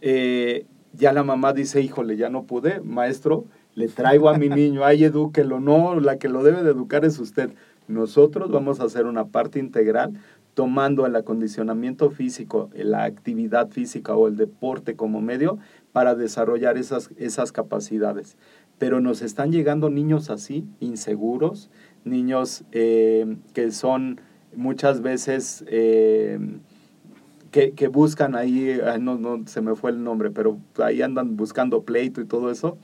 [0.00, 4.84] eh, ya la mamá dice, híjole, ya no pude, maestro, le traigo a mi niño,
[4.84, 7.50] ay, edúquelo, no, la que lo debe de educar es usted.
[7.88, 10.12] Nosotros vamos a hacer una parte integral
[10.54, 15.58] tomando el acondicionamiento físico, la actividad física o el deporte como medio
[15.94, 18.36] para desarrollar esas, esas capacidades.
[18.78, 21.70] Pero nos están llegando niños así, inseguros,
[22.04, 24.20] niños eh, que son
[24.56, 25.64] muchas veces...
[25.68, 26.38] eh,
[27.52, 31.84] que, que buscan ahí, no, no se me fue el nombre, pero ahí andan buscando
[31.84, 32.76] pleito y todo eso,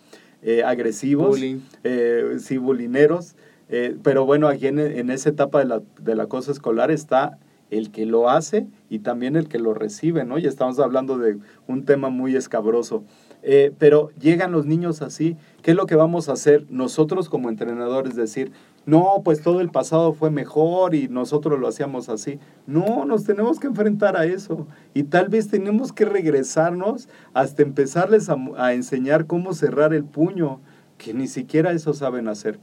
[0.43, 1.59] eh, agresivos, Bullying.
[1.83, 3.35] eh, sí, bulineros,
[3.69, 7.37] eh, pero bueno, aquí en, en esa etapa de la, del acoso escolar está
[7.71, 10.37] el que lo hace y también el que lo recibe, ¿no?
[10.37, 11.39] Y estamos hablando de
[11.69, 13.05] un tema muy escabroso.
[13.43, 17.49] Eh, pero llegan los niños así, ¿qué es lo que vamos a hacer nosotros como
[17.49, 18.17] entrenadores?
[18.17, 18.51] Decir,
[18.87, 22.41] no, pues todo el pasado fue mejor y nosotros lo hacíamos así.
[22.67, 28.29] No, nos tenemos que enfrentar a eso y tal vez tenemos que regresarnos hasta empezarles
[28.29, 30.61] a, a enseñar cómo cerrar el puño,
[30.99, 32.59] que ni siquiera eso saben hacer.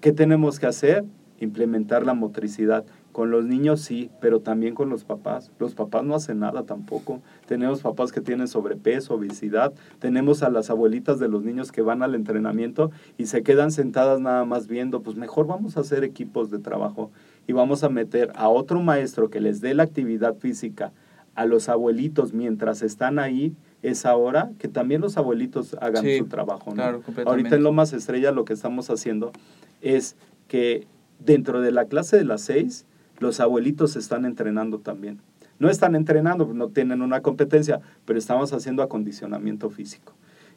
[0.00, 1.04] ¿Qué tenemos que hacer?
[1.38, 2.84] Implementar la motricidad.
[3.12, 5.52] Con los niños sí, pero también con los papás.
[5.58, 7.20] Los papás no hacen nada tampoco.
[7.46, 9.72] Tenemos papás que tienen sobrepeso, obesidad.
[9.98, 14.20] Tenemos a las abuelitas de los niños que van al entrenamiento y se quedan sentadas
[14.20, 15.02] nada más viendo.
[15.02, 17.10] Pues mejor vamos a hacer equipos de trabajo
[17.46, 20.92] y vamos a meter a otro maestro que les dé la actividad física
[21.34, 26.26] a los abuelitos mientras están ahí esa hora, que también los abuelitos hagan Sí, su
[26.26, 26.70] trabajo.
[26.70, 26.74] ¿no?
[26.76, 27.02] claro.
[27.26, 29.32] Ahorita en Lomas Estrella lo que estamos haciendo
[29.80, 30.86] es que
[31.18, 32.86] dentro de la clase de las seis,
[33.22, 35.20] los abuelitos están entrenando también.
[35.58, 40.14] No están entrenando, no tienen una competencia, pero estamos haciendo acondicionamiento físico.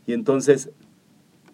[0.08, 0.72] Y entonces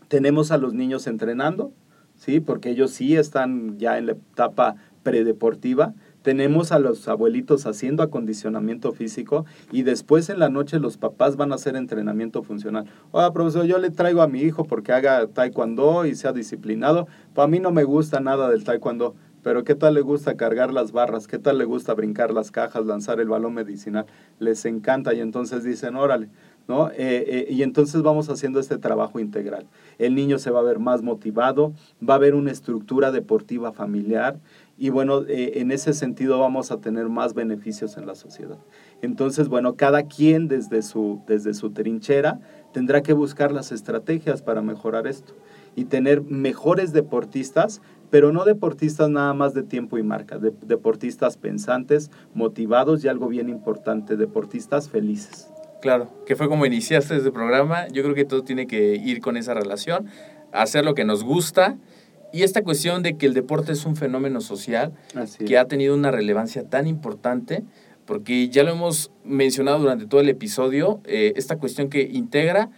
[0.08, 1.72] tenemos a los niños entrenando,
[2.16, 2.40] ¿sí?
[2.40, 5.94] Porque ellos sí están ya en la etapa predeportiva.
[6.22, 11.52] Tenemos a los abuelitos haciendo acondicionamiento físico y después en la noche los papás van
[11.52, 12.86] a hacer entrenamiento funcional.
[13.12, 17.08] Oiga, profesor, yo le traigo a mi hijo porque haga taekwondo y sea disciplinado.
[17.34, 20.74] Pues a mí no me gusta nada del taekwondo, pero ¿qué tal le gusta cargar
[20.74, 21.28] las barras?
[21.28, 24.06] ¿Qué tal le gusta brincar las cajas, lanzar el balón medicinal?
[24.40, 26.30] Les encanta y entonces dicen, órale,
[26.68, 26.90] ¿no?
[26.90, 29.68] Eh, eh, y entonces vamos haciendo este trabajo integral.
[29.98, 31.74] El niño se va a ver más motivado,
[32.08, 34.40] va a haber una estructura deportiva familiar
[34.78, 38.58] y bueno, eh, en ese sentido vamos a tener más beneficios en la sociedad.
[39.02, 42.40] Entonces, bueno, cada quien desde su, desde su trinchera
[42.74, 45.34] tendrá que buscar las estrategias para mejorar esto
[45.76, 47.82] y tener mejores deportistas,
[48.12, 53.28] pero no deportistas nada más de tiempo y marca, de- deportistas pensantes, motivados y algo
[53.28, 55.48] bien importante, deportistas felices.
[55.82, 57.88] Claro, que fue como iniciaste este programa.
[57.88, 60.06] Yo creo que todo tiene que ir con esa relación,
[60.52, 61.78] hacer lo que nos gusta.
[62.34, 65.96] Y esta cuestión de que el deporte es un fenómeno social Así que ha tenido
[65.96, 67.64] una relevancia tan importante,
[68.06, 72.70] porque ya lo hemos mencionado durante todo el episodio, eh, esta cuestión que integra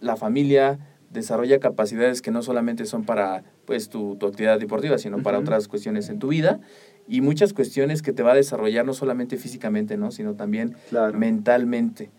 [0.00, 0.78] la familia,
[1.10, 5.68] desarrolla capacidades que no solamente son para pues, tu, tu actividad deportiva, sino para otras
[5.68, 6.58] cuestiones en tu vida,
[7.06, 10.10] y muchas cuestiones que te va a desarrollar no solamente físicamente, ¿no?
[10.10, 11.18] sino también Claro.
[11.18, 12.10] mentalmente.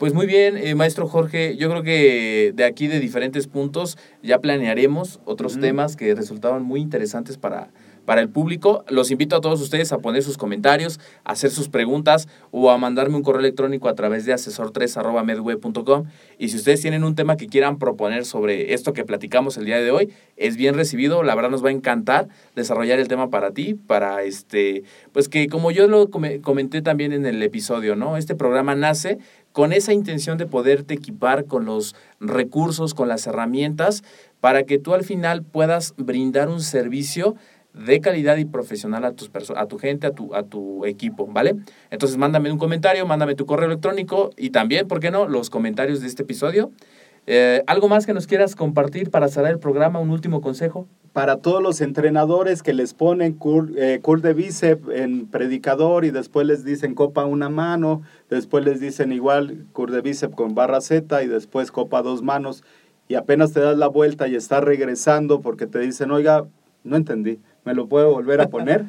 [0.00, 4.40] Pues muy bien, eh, maestro Jorge, yo creo que de aquí de diferentes puntos ya
[4.40, 7.70] planearemos otros temas que resultaban muy interesantes para,
[8.10, 8.84] para el público.
[8.88, 12.76] Los invito a todos ustedes a poner sus comentarios, a hacer sus preguntas o a
[12.76, 16.06] mandarme un correo electrónico a través de asesor3.medweb.com.
[16.36, 19.76] Y si ustedes tienen un tema que quieran proponer sobre esto que platicamos el día
[19.80, 21.22] de hoy, es bien recibido.
[21.22, 24.82] La verdad nos va a encantar desarrollar el tema para ti, para este,
[25.12, 28.16] pues que como yo lo come- comenté también en el episodio, ¿no?
[28.16, 29.18] Este programa nace
[29.52, 34.02] con esa intención de poderte equipar con los recursos, con las herramientas,
[34.40, 37.36] para que tú al final puedas brindar un servicio
[37.74, 41.56] de calidad y profesional a, tus a tu gente, a tu, a tu equipo, ¿vale?
[41.90, 46.00] Entonces mándame un comentario, mándame tu correo electrónico y también, ¿por qué no?, los comentarios
[46.00, 46.70] de este episodio.
[47.26, 50.00] Eh, ¿Algo más que nos quieras compartir para cerrar el programa?
[50.00, 50.88] ¿Un último consejo?
[51.12, 56.10] Para todos los entrenadores que les ponen cur, eh, cur de bíceps en predicador y
[56.10, 60.80] después les dicen copa una mano, después les dicen igual cur de bíceps con barra
[60.80, 62.64] Z y después copa dos manos
[63.06, 66.46] y apenas te das la vuelta y estás regresando porque te dicen, oiga,
[66.84, 67.40] no entendí
[67.70, 68.84] ¿Me lo puedo volver a poner?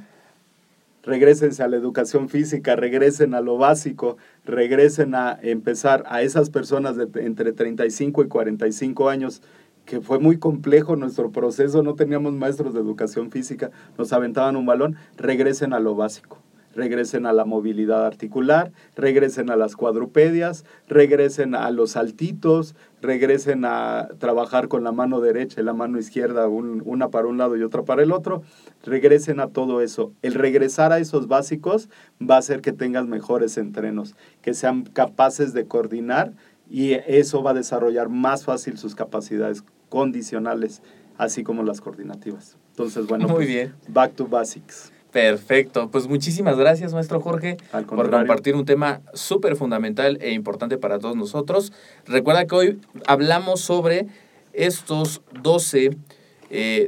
[1.03, 6.95] regresense a la educación física, regresen a lo básico, regresen a empezar a esas personas
[6.95, 9.43] de entre 35 y 45 años,
[9.85, 13.69] que fue muy complejo nuestro proceso, no teníamos maestros de educación física,
[13.99, 16.39] nos aventaban un balón, regresen a lo básico
[16.75, 24.09] regresen a la movilidad articular, regresen a las cuadrupedias, regresen a los saltitos, regresen a
[24.19, 27.83] trabajar con la mano derecha y la mano izquierda, una para un lado y otra
[27.83, 28.43] para el otro,
[28.83, 30.13] regresen a todo eso.
[30.21, 31.89] El regresar a esos básicos
[32.21, 36.33] va a hacer que tengas mejores entrenos, que sean capaces de coordinar
[36.69, 40.81] y eso va a desarrollar más fácil sus capacidades condicionales,
[41.17, 42.57] así como las coordinativas.
[42.69, 43.75] Entonces, bueno, Muy pues, bien.
[43.89, 44.93] back to basics.
[45.11, 45.89] Perfecto.
[45.91, 47.57] Pues muchísimas gracias, maestro Jorge,
[47.87, 51.73] por compartir un tema súper fundamental e importante para todos nosotros.
[52.05, 54.07] Recuerda que hoy hablamos sobre
[54.53, 55.97] estos 12,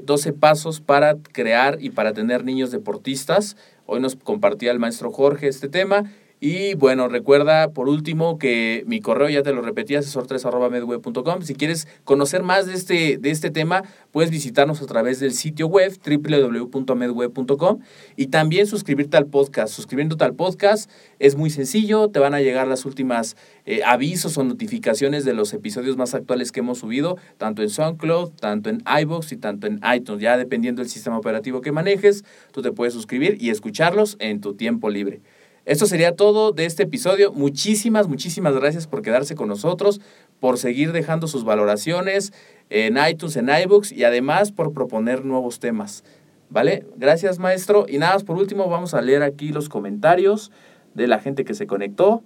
[0.03, 3.57] 12 eh, pasos para crear y para tener niños deportistas.
[3.86, 6.05] Hoy nos compartía el maestro Jorge este tema
[6.45, 11.41] y bueno, recuerda por último que mi correo ya te lo repetí, asesor3.medweb.com.
[11.43, 15.67] Si quieres conocer más de este, de este tema, puedes visitarnos a través del sitio
[15.67, 17.79] web www.medweb.com
[18.17, 19.73] y también suscribirte al podcast.
[19.73, 24.43] Suscribiéndote al podcast es muy sencillo, te van a llegar las últimas eh, avisos o
[24.43, 29.31] notificaciones de los episodios más actuales que hemos subido, tanto en SoundCloud, tanto en iBox
[29.31, 30.21] y tanto en iTunes.
[30.21, 34.55] Ya dependiendo del sistema operativo que manejes, tú te puedes suscribir y escucharlos en tu
[34.55, 35.21] tiempo libre.
[35.66, 37.32] Esto sería todo de este episodio.
[37.32, 40.01] Muchísimas, muchísimas gracias por quedarse con nosotros,
[40.41, 42.34] por seguir dejando sus valoraciones
[42.70, 46.03] en iTunes, en iBooks y además por proponer nuevos temas.
[46.49, 46.86] ¿Vale?
[46.97, 47.86] Gracias, maestro.
[47.88, 50.51] Y nada más, por último, vamos a leer aquí los comentarios
[50.93, 52.24] de la gente que se conectó.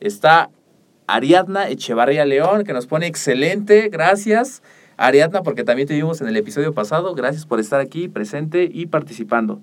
[0.00, 0.50] Está
[1.06, 3.90] Ariadna Echevarría León, que nos pone excelente.
[3.90, 4.62] Gracias.
[4.96, 7.14] Ariadna, porque también te vimos en el episodio pasado.
[7.14, 9.60] Gracias por estar aquí presente y participando.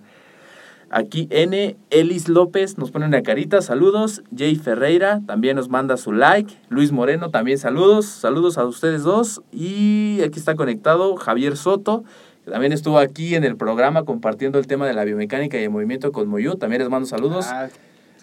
[0.95, 1.75] Aquí N.
[1.89, 4.23] Elis López nos pone una carita, saludos.
[4.33, 6.55] Jay Ferreira también nos manda su like.
[6.69, 8.05] Luis Moreno también saludos.
[8.05, 9.41] Saludos a ustedes dos.
[9.51, 12.05] Y aquí está conectado Javier Soto,
[12.45, 15.69] que también estuvo aquí en el programa compartiendo el tema de la biomecánica y el
[15.69, 16.55] movimiento con Moyu.
[16.55, 17.47] También les mando saludos.
[17.49, 17.67] Ah,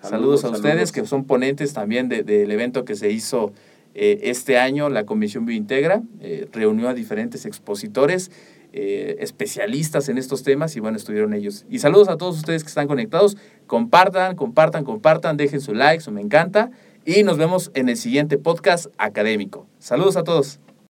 [0.01, 3.53] saludos, a ustedes que son ponentes también del evento que se hizo
[3.95, 4.89] eh, este año.
[4.89, 8.31] La Comisión Biointegra eh, reunió a diferentes expositores
[8.73, 11.67] eh, especialistas en estos temas y bueno, estuvieron ellos.
[11.69, 13.37] Y saludos a todos ustedes que están conectados.
[13.67, 16.71] Compartan, compartan, compartan, dejen su like, su me encanta
[17.05, 19.67] y nos vemos en el siguiente podcast académico.
[19.79, 20.59] Saludos a todos.